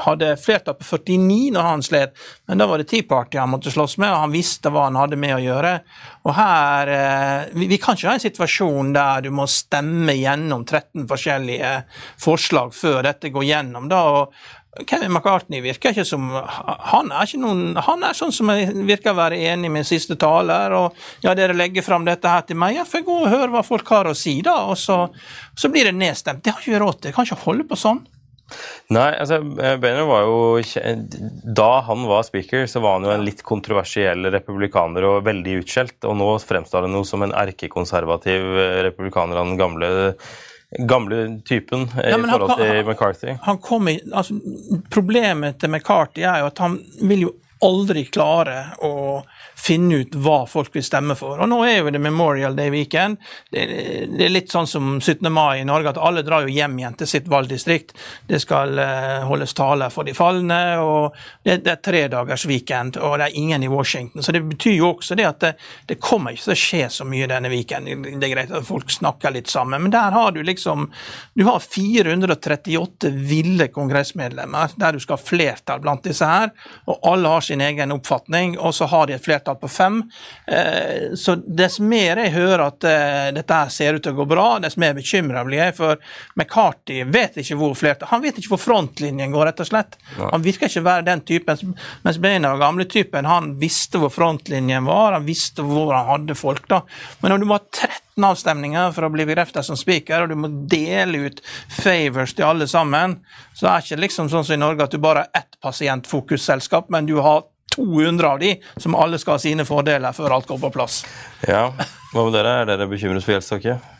hadde 0.05 0.37
flertall 0.39 0.77
på 0.79 0.87
49 0.87 1.51
når 1.57 1.67
han 1.67 1.83
slet, 1.83 2.15
men 2.47 2.63
da 2.63 2.69
var 2.71 2.79
det 2.79 2.87
Tea 2.93 3.03
Party 3.09 3.39
han 3.39 3.51
måtte 3.51 3.73
slåss 3.75 3.97
med, 3.99 4.13
og 4.13 4.23
han 4.23 4.35
visste 4.35 4.54
hva 4.63 4.87
han 4.89 4.99
hadde 4.99 5.19
med 5.21 5.37
å 5.37 5.43
gjøre. 5.43 5.73
Og 6.25 6.35
her, 6.37 6.93
vi, 7.55 7.69
vi 7.71 7.79
kan 7.83 7.97
ikke 7.99 8.11
ha 8.11 8.19
en 8.19 8.25
situasjon 8.25 8.93
der 8.95 9.25
du 9.27 9.31
må 9.35 9.47
stemme 9.51 10.17
gjennom 10.17 10.65
13 10.65 11.09
forskjellige 11.11 11.73
forslag 12.23 12.75
før 12.77 13.03
dette 13.09 13.33
går 13.35 13.49
gjennom. 13.51 13.89
da, 13.91 14.05
og 14.11 14.87
Kevin 14.87 15.13
McCartney 15.13 15.61
virker 15.63 15.93
ikke 15.93 16.05
som 16.07 16.25
Han 16.35 17.13
er, 17.13 17.29
ikke 17.29 17.41
noen, 17.43 17.77
han 17.87 18.03
er 18.07 18.17
sånn 18.17 18.33
som 18.35 18.51
virker 18.89 19.13
å 19.13 19.19
være 19.21 19.39
enig 19.53 19.71
med 19.71 19.87
siste 19.87 20.17
taler. 20.19 20.75
og 20.75 20.97
ja, 21.23 21.35
dere 21.39 21.55
legger 21.55 21.87
fram 21.87 22.07
dette 22.07 22.29
her 22.31 22.43
til 22.49 22.59
meg, 22.59 22.79
Ja, 22.79 22.85
får 22.89 23.05
gå 23.07 23.21
og 23.23 23.31
høre 23.31 23.53
hva 23.55 23.63
folk 23.67 23.89
har 23.95 24.11
å 24.11 24.17
si, 24.19 24.41
da. 24.43 24.65
Og 24.71 24.79
så, 24.79 25.07
så 25.55 25.71
blir 25.71 25.91
det 25.91 25.95
nedstemt. 25.99 26.43
Det 26.43 26.55
har 26.55 26.61
ikke 26.63 26.75
vi 26.75 26.83
råd 26.83 27.01
til. 27.03 27.15
Kan 27.15 27.29
ikke 27.29 27.45
holde 27.47 27.69
på 27.71 27.79
sånn. 27.79 28.03
Nei, 28.93 29.09
altså 29.17 29.39
Boehner 29.41 30.05
var 30.05 30.27
jo 30.29 30.61
Da 31.57 31.69
han 31.87 32.03
var 32.07 32.27
speaker, 32.27 32.67
så 32.69 32.83
var 32.85 32.99
han 32.99 33.07
jo 33.09 33.15
en 33.15 33.25
litt 33.25 33.41
kontroversiell 33.47 34.29
republikaner 34.35 35.07
og 35.09 35.23
veldig 35.27 35.61
utskjelt. 35.63 35.97
Og 36.05 36.19
nå 36.21 36.33
fremstår 36.45 36.89
han 36.89 36.99
jo 36.99 37.05
som 37.09 37.25
en 37.25 37.33
erkekonservativ 37.45 38.51
republikaner 38.89 39.41
av 39.41 39.49
den 39.49 39.61
gamle 39.61 39.95
gamle 40.75 41.41
typen 41.47 41.85
ja, 41.95 42.17
i 42.19 42.23
forhold 42.23 42.51
han, 42.51 42.61
til 42.61 42.79
McCarthy. 42.83 43.37
Han 43.45 43.59
kom 43.63 43.89
i, 43.89 43.99
altså, 44.11 44.35
problemet 44.91 45.61
til 45.63 45.71
McCarthy 45.71 46.25
er 46.27 46.43
jo 46.43 46.49
at 46.51 46.63
han 46.65 46.79
vil 47.07 47.29
jo 47.29 47.35
aldri 47.65 48.05
klare 48.13 48.75
å 48.85 49.23
finne 49.65 50.03
ut 50.03 50.15
hva 50.21 50.43
folk 50.49 50.75
vil 50.77 50.85
stemme 50.85 51.17
for. 51.17 51.39
Og 51.41 51.49
Nå 51.49 51.61
er 51.65 51.79
jo 51.79 51.93
det 51.93 52.01
Memorial 52.03 52.57
Day 52.57 52.71
Weekend. 52.73 53.17
Det, 53.51 53.65
det 54.13 54.27
er 54.27 54.33
litt 54.33 54.53
sånn 54.53 54.69
som 54.69 54.99
17. 55.01 55.31
mai 55.33 55.63
i 55.63 55.67
Norge, 55.69 55.95
at 55.95 56.01
alle 56.01 56.25
drar 56.27 56.45
jo 56.45 56.53
hjem 56.53 56.77
igjen 56.81 56.99
til 57.01 57.09
sitt 57.09 57.31
valgdistrikt. 57.33 57.95
Det 58.29 58.41
skal 58.43 58.77
uh, 58.77 59.25
holdes 59.29 59.57
taler 59.57 59.93
for 59.95 60.05
de 60.05 60.15
falne, 60.17 60.61
og 60.83 61.17
det, 61.47 61.63
det 61.65 61.73
er 61.73 61.83
tredagers 61.85 62.45
weekend, 62.51 62.99
og 63.01 63.17
det 63.21 63.31
er 63.31 63.39
ingen 63.41 63.65
i 63.65 63.71
Washington. 63.73 64.25
Så 64.25 64.35
det 64.37 64.45
betyr 64.51 64.77
jo 64.77 64.91
også 64.93 65.17
det 65.19 65.29
at 65.31 65.41
det, 65.45 65.55
det 65.89 65.99
kommer 66.03 66.35
ikke 66.35 66.51
til 66.51 66.57
å 66.57 66.61
skje 66.65 66.83
så 66.99 67.09
mye 67.09 67.31
denne 67.31 67.53
weekenden. 67.53 68.05
Det 68.21 68.29
er 68.29 68.35
greit 68.35 68.55
at 68.55 68.69
folk 68.69 68.93
snakker 68.93 69.33
litt 69.35 69.53
sammen, 69.53 69.87
men 69.87 69.95
der 69.95 70.13
har 70.15 70.35
du 70.35 70.43
liksom 70.45 70.91
Du 71.35 71.45
har 71.47 71.61
438 71.61 73.11
ville 73.11 73.67
kongressmedlemmer, 73.73 74.77
der 74.77 74.95
du 74.95 75.01
skal 75.03 75.17
ha 75.17 75.25
flertall 75.25 75.81
blant 75.83 76.05
disse 76.05 76.29
her, 76.29 76.53
og 76.91 77.01
alle 77.09 77.33
har 77.33 77.45
sin 77.45 77.63
egen 77.65 77.95
oppfatning, 77.95 78.59
og 78.59 78.75
så 78.77 78.89
har 78.91 79.09
de 79.09 79.17
et 79.17 79.25
flertall 79.25 79.54
på 79.61 79.69
fem. 79.71 80.01
Eh, 80.47 81.15
så 81.19 81.37
dess 81.37 81.81
mer 81.81 82.21
jeg 82.23 82.35
hører 82.35 82.67
at 82.67 82.87
eh, 82.89 83.29
dette 83.37 83.59
her 83.61 83.73
ser 83.73 83.99
ut 83.99 84.05
til 84.05 84.15
å 84.15 84.21
gå 84.23 84.29
bra, 84.31 84.47
dess 84.63 84.79
mer 84.81 84.97
bekymra 84.97 85.45
blir 85.47 85.63
jeg. 85.63 85.77
For 85.79 86.01
McCarthy 86.35 87.03
vet 87.09 87.39
ikke 87.43 87.59
hvor 87.61 87.75
flertall 87.79 88.13
Han 88.13 88.25
vet 88.25 88.39
ikke 88.39 88.55
hvor 88.55 88.63
frontlinjen 88.63 89.35
går, 89.35 89.49
rett 89.51 89.65
og 89.65 89.71
slett. 89.71 89.99
Han 90.21 90.45
virker 90.45 90.71
ikke 90.71 90.85
å 90.85 90.89
være 90.89 91.09
den 91.09 91.25
typen. 91.27 91.75
Mens 92.05 92.21
Beina, 92.23 92.55
gamle 92.61 92.87
typen, 92.91 93.29
han 93.29 93.55
visste 93.61 94.01
hvor 94.03 94.13
frontlinjen 94.15 94.87
var, 94.89 95.17
han 95.19 95.29
visste 95.29 95.65
hvor 95.67 95.95
han 95.95 96.11
hadde 96.11 96.39
folk. 96.39 96.69
da. 96.69 96.83
Men 97.21 97.35
når 97.35 97.43
du 97.43 97.49
må 97.51 97.59
ha 97.59 97.65
13 97.65 98.29
avstemninger 98.29 98.93
for 98.95 99.07
å 99.07 99.13
bli 99.15 99.27
bekreftet 99.27 99.67
som 99.67 99.79
speaker, 99.79 100.25
og 100.25 100.33
du 100.33 100.39
må 100.39 100.51
dele 100.71 101.27
ut 101.29 101.43
favors 101.73 102.35
til 102.35 102.47
alle 102.49 102.69
sammen, 102.71 103.19
så 103.55 103.69
er 103.69 103.81
det 103.81 103.89
ikke 103.89 104.05
liksom 104.05 104.31
sånn 104.33 104.47
som 104.47 104.57
i 104.57 104.63
Norge 104.63 104.87
at 104.87 104.95
du 104.95 105.03
bare 105.03 105.27
har 105.27 105.43
ett 105.43 105.59
pasientfokusselskap, 105.65 106.91
men 106.95 107.09
du 107.11 107.17
har 107.25 107.45
200 107.75 108.29
av 108.29 108.39
de, 108.39 108.55
som 108.77 108.95
alle 108.99 109.19
skal 109.21 109.37
ha 109.37 109.43
sine 109.43 109.67
fordeler 109.69 110.15
før 110.17 110.37
alt 110.37 110.49
går 110.51 110.61
på 110.63 110.73
plass. 110.75 111.03
Ja, 111.49 111.69
Hva 112.15 112.25
med 112.27 112.37
dere? 112.37 112.61
Er 112.63 112.71
dere 112.71 112.89
bekymret 112.91 113.25
for 113.27 113.35
gjeldstaket? 113.35 113.91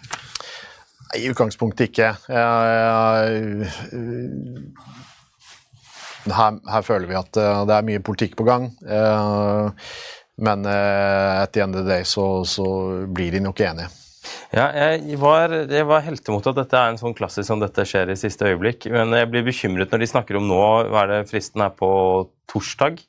I 1.15 1.29
utgangspunktet 1.31 1.91
ikke. 1.91 2.13
Her, 6.25 6.59
her, 6.73 6.83
føler 6.87 7.11
vi 7.11 7.19
at 7.19 7.37
eh, 7.39 7.65
det 7.69 7.75
er 7.77 7.87
mye 7.87 8.03
politikk 8.03 8.39
på 8.39 8.47
gang. 8.49 8.71
Eh, 8.83 9.91
men 10.45 10.65
etter 10.67 11.53
the 11.55 11.63
end 11.63 11.77
of 11.79 11.85
the 11.85 11.91
day 11.91 12.07
så, 12.09 12.25
så 12.49 12.65
blir 13.07 13.31
de 13.37 13.43
nok 13.45 13.61
enige. 13.63 13.91
Ja, 14.55 14.69
jeg 14.75 15.19
var, 15.21 15.53
jeg 15.53 15.87
var 15.87 16.03
heltemot 16.07 16.47
at 16.51 16.59
dette 16.59 16.79
er 16.79 16.93
en 16.93 16.99
sånn 16.99 17.15
klassisk 17.15 17.47
som 17.49 17.63
dette 17.63 17.85
skjer 17.87 18.11
i 18.11 18.19
siste 18.19 18.49
øyeblikk. 18.51 18.89
Men 18.91 19.15
jeg 19.15 19.31
blir 19.31 19.47
bekymret 19.47 19.93
når 19.93 20.03
de 20.03 20.11
snakker 20.11 20.39
om 20.39 20.47
nå 20.49 20.61
hva 20.91 21.05
er 21.05 21.13
det 21.13 21.21
fristen 21.31 21.63
er 21.63 21.75
på 21.75 21.91
torsdag 22.51 23.03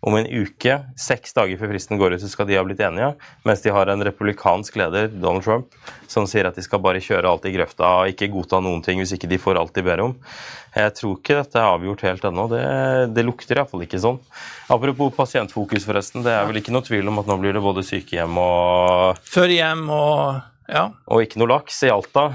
om 0.00 0.14
en 0.14 0.26
uke, 0.26 0.76
seks 0.98 1.34
dager 1.34 1.58
før 1.58 1.72
fristen 1.72 1.98
går 1.98 2.14
ut, 2.14 2.22
så 2.22 2.30
skal 2.30 2.46
de 2.46 2.54
ha 2.54 2.62
blitt 2.66 2.82
enige. 2.84 3.10
Mens 3.48 3.64
de 3.64 3.72
har 3.74 3.90
en 3.90 4.04
republikansk 4.06 4.76
leder, 4.78 5.08
Donald 5.10 5.42
Trump, 5.46 5.74
som 6.06 6.28
sier 6.30 6.46
at 6.46 6.58
de 6.58 6.62
skal 6.62 6.82
bare 6.84 7.02
kjøre 7.02 7.26
alt 7.26 7.48
i 7.50 7.54
grøfta 7.56 7.88
og 8.02 8.12
ikke 8.12 8.30
godta 8.30 8.62
noen 8.62 8.84
ting 8.86 9.02
hvis 9.02 9.16
ikke 9.16 9.30
de 9.30 9.40
får 9.42 9.58
alt 9.58 9.74
de 9.74 9.84
ber 9.86 10.04
om. 10.04 10.14
Jeg 10.76 10.94
tror 10.94 11.16
ikke 11.18 11.40
dette 11.40 11.58
er 11.58 11.72
avgjort 11.72 12.04
helt 12.06 12.28
ennå. 12.30 12.44
Det, 12.52 12.62
det 13.16 13.24
lukter 13.26 13.58
iallfall 13.58 13.82
ikke 13.88 14.02
sånn. 14.02 14.20
Apropos 14.70 15.16
pasientfokus, 15.16 15.86
forresten. 15.88 16.22
Det 16.26 16.34
er 16.34 16.46
vel 16.46 16.60
ikke 16.60 16.74
noe 16.76 16.86
tvil 16.86 17.10
om 17.10 17.18
at 17.22 17.30
nå 17.30 17.38
blir 17.42 17.56
det 17.56 17.64
både 17.64 17.86
sykehjem 17.86 18.38
og 18.38 19.18
Førhjem 19.26 19.88
og 19.90 20.38
ja. 20.68 20.82
Og 21.08 21.22
ikke 21.24 21.40
noe 21.40 21.48
laks 21.48 21.78
i 21.86 21.88
Alta. 21.88 22.26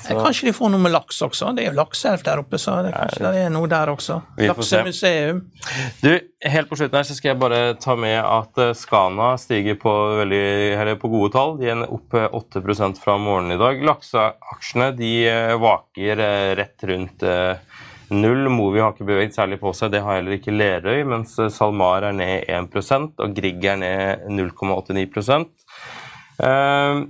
Så. 0.00 0.14
Kanskje 0.16 0.48
de 0.48 0.54
får 0.56 0.70
noe 0.72 0.80
med 0.80 0.94
laks 0.94 1.18
også? 1.26 1.50
Det 1.52 1.66
er 1.66 1.68
jo 1.68 1.76
lakseelv 1.76 2.22
der 2.24 2.40
oppe, 2.40 2.56
så 2.60 2.78
det, 2.86 2.94
kanskje 2.96 3.32
det 3.34 3.42
er 3.44 3.50
noe 3.52 3.68
der 3.68 3.90
også. 3.92 4.16
Laksemuseum. 4.40 5.42
Du, 6.00 6.08
helt 6.48 6.70
på 6.70 6.78
slutten 6.80 6.96
her 6.96 7.04
så 7.04 7.16
skal 7.16 7.34
jeg 7.34 7.40
bare 7.42 7.58
ta 7.80 7.96
med 8.00 8.16
at 8.22 8.60
eh, 8.64 8.72
Skana 8.78 9.34
stiger 9.40 9.76
på, 9.80 9.92
veldig, 10.22 10.94
på 11.02 11.10
gode 11.12 11.32
tall. 11.34 11.52
De 11.60 11.68
er 11.74 11.82
opp 11.84 12.16
8 12.16 12.62
eh, 12.62 12.86
fra 13.02 13.16
morgenen 13.20 13.58
i 13.58 13.60
dag. 13.60 13.82
Lakseaksjene 13.90 14.88
de 14.96 15.10
eh, 15.28 15.56
vaker 15.60 16.22
rett 16.56 16.86
rundt 16.88 17.26
null. 18.14 18.48
Movi 18.52 18.80
har 18.80 18.94
ikke 18.94 19.08
beveget 19.10 19.36
særlig 19.36 19.58
på 19.60 19.74
seg, 19.76 19.92
det 19.92 20.00
har 20.06 20.18
heller 20.18 20.38
ikke 20.38 20.54
Lerøy, 20.54 21.02
mens 21.10 21.36
SalMar 21.52 22.08
er 22.08 22.16
ned 22.16 22.48
1% 22.48 23.20
og 23.20 23.36
Grieg 23.36 23.68
er 23.68 23.78
ned 23.80 24.24
0,89 24.32 25.36
uh, 26.44 27.04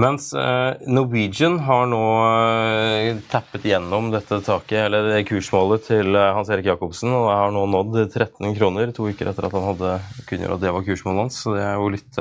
mens 0.00 0.32
eh, 0.34 0.74
Norwegian 0.90 1.58
har 1.66 1.86
nå 1.90 2.02
eh, 2.24 3.18
tappet 3.30 3.66
gjennom 3.68 4.10
dette 4.12 4.40
taket, 4.44 4.86
eller 4.86 5.22
kursmålet 5.28 5.86
til 5.88 6.16
eh, 6.18 6.30
Hans 6.34 6.50
Erik 6.52 6.68
Jacobsen, 6.70 7.12
og 7.14 7.28
har 7.30 7.52
nå 7.54 7.64
nådd 7.70 7.98
13 8.06 8.54
kroner 8.58 8.94
to 8.96 9.08
uker 9.10 9.30
etter 9.30 9.48
at 9.48 9.56
han 9.56 9.66
hadde 9.70 9.92
kunngjort 10.28 10.56
at 10.56 10.64
det 10.64 10.72
var 10.76 10.86
kursmålet 10.86 11.24
hans. 11.24 11.40
Så 11.44 11.54
det 11.56 11.64
er 11.66 11.76
jo 11.78 11.90
litt 11.94 12.20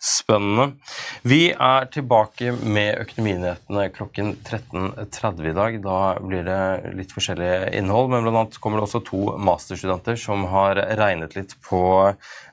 spennende. 0.00 0.68
Vi 1.26 1.40
er 1.52 1.88
tilbake 1.92 2.54
med 2.60 3.02
Økonominyhetene 3.06 3.88
klokken 3.94 4.34
13.30 4.44 5.50
i 5.50 5.56
dag. 5.56 5.80
Da 5.84 6.00
blir 6.22 6.46
det 6.46 6.60
litt 6.98 7.14
forskjellig 7.16 7.72
innhold, 7.80 8.12
men 8.12 8.30
annet 8.30 8.60
kommer 8.62 8.80
det 8.80 8.88
også 8.88 9.02
to 9.06 9.24
masterstudenter 9.40 10.20
som 10.20 10.46
har 10.52 10.78
regnet 11.00 11.36
litt 11.38 11.56
på 11.66 11.82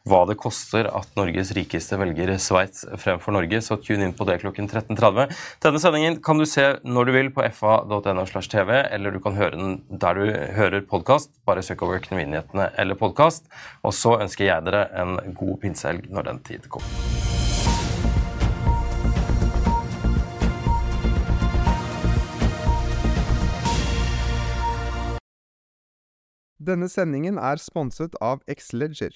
hva 0.07 0.23
det 0.29 0.37
koster 0.39 0.87
at 0.87 1.09
Norges 1.19 1.51
rikeste 1.57 1.97
velger 1.99 2.33
Sveits 2.41 2.85
fremfor 3.01 3.35
Norge, 3.35 3.59
så 3.63 3.77
tune 3.81 4.07
inn 4.07 4.15
på 4.17 4.27
det 4.29 4.39
klokken 4.43 4.69
13.30. 4.69 5.33
Denne 5.65 5.81
sendingen 5.83 6.19
kan 6.23 6.39
du 6.39 6.45
se 6.49 6.67
når 6.87 7.09
du 7.09 7.13
vil 7.15 7.31
på 7.35 7.45
fa.no. 7.57 8.25
slash 8.29 8.51
tv, 8.53 8.73
eller 8.87 9.15
du 9.15 9.21
kan 9.23 9.37
høre 9.37 9.57
den 9.57 9.77
der 9.89 10.19
du 10.19 10.31
hører 10.57 10.87
podkast. 10.87 11.33
Bare 11.47 11.65
søk 11.65 11.83
over 11.85 11.99
Økonominyhetene 11.99 12.71
eller 12.79 12.99
podkast. 12.99 13.47
Og 13.83 13.95
så 13.95 14.17
ønsker 14.21 14.47
jeg 14.47 14.67
dere 14.67 14.87
en 15.01 15.17
god 15.37 15.59
pinsehelg 15.63 16.09
når 16.11 16.31
den 16.31 16.43
tid 16.47 16.71
kommer. 16.71 17.35
Denne 26.67 26.89
sendingen 26.91 27.37
er 27.39 27.61
sponset 27.61 28.17
av 28.19 28.41
Xleger. 28.49 29.15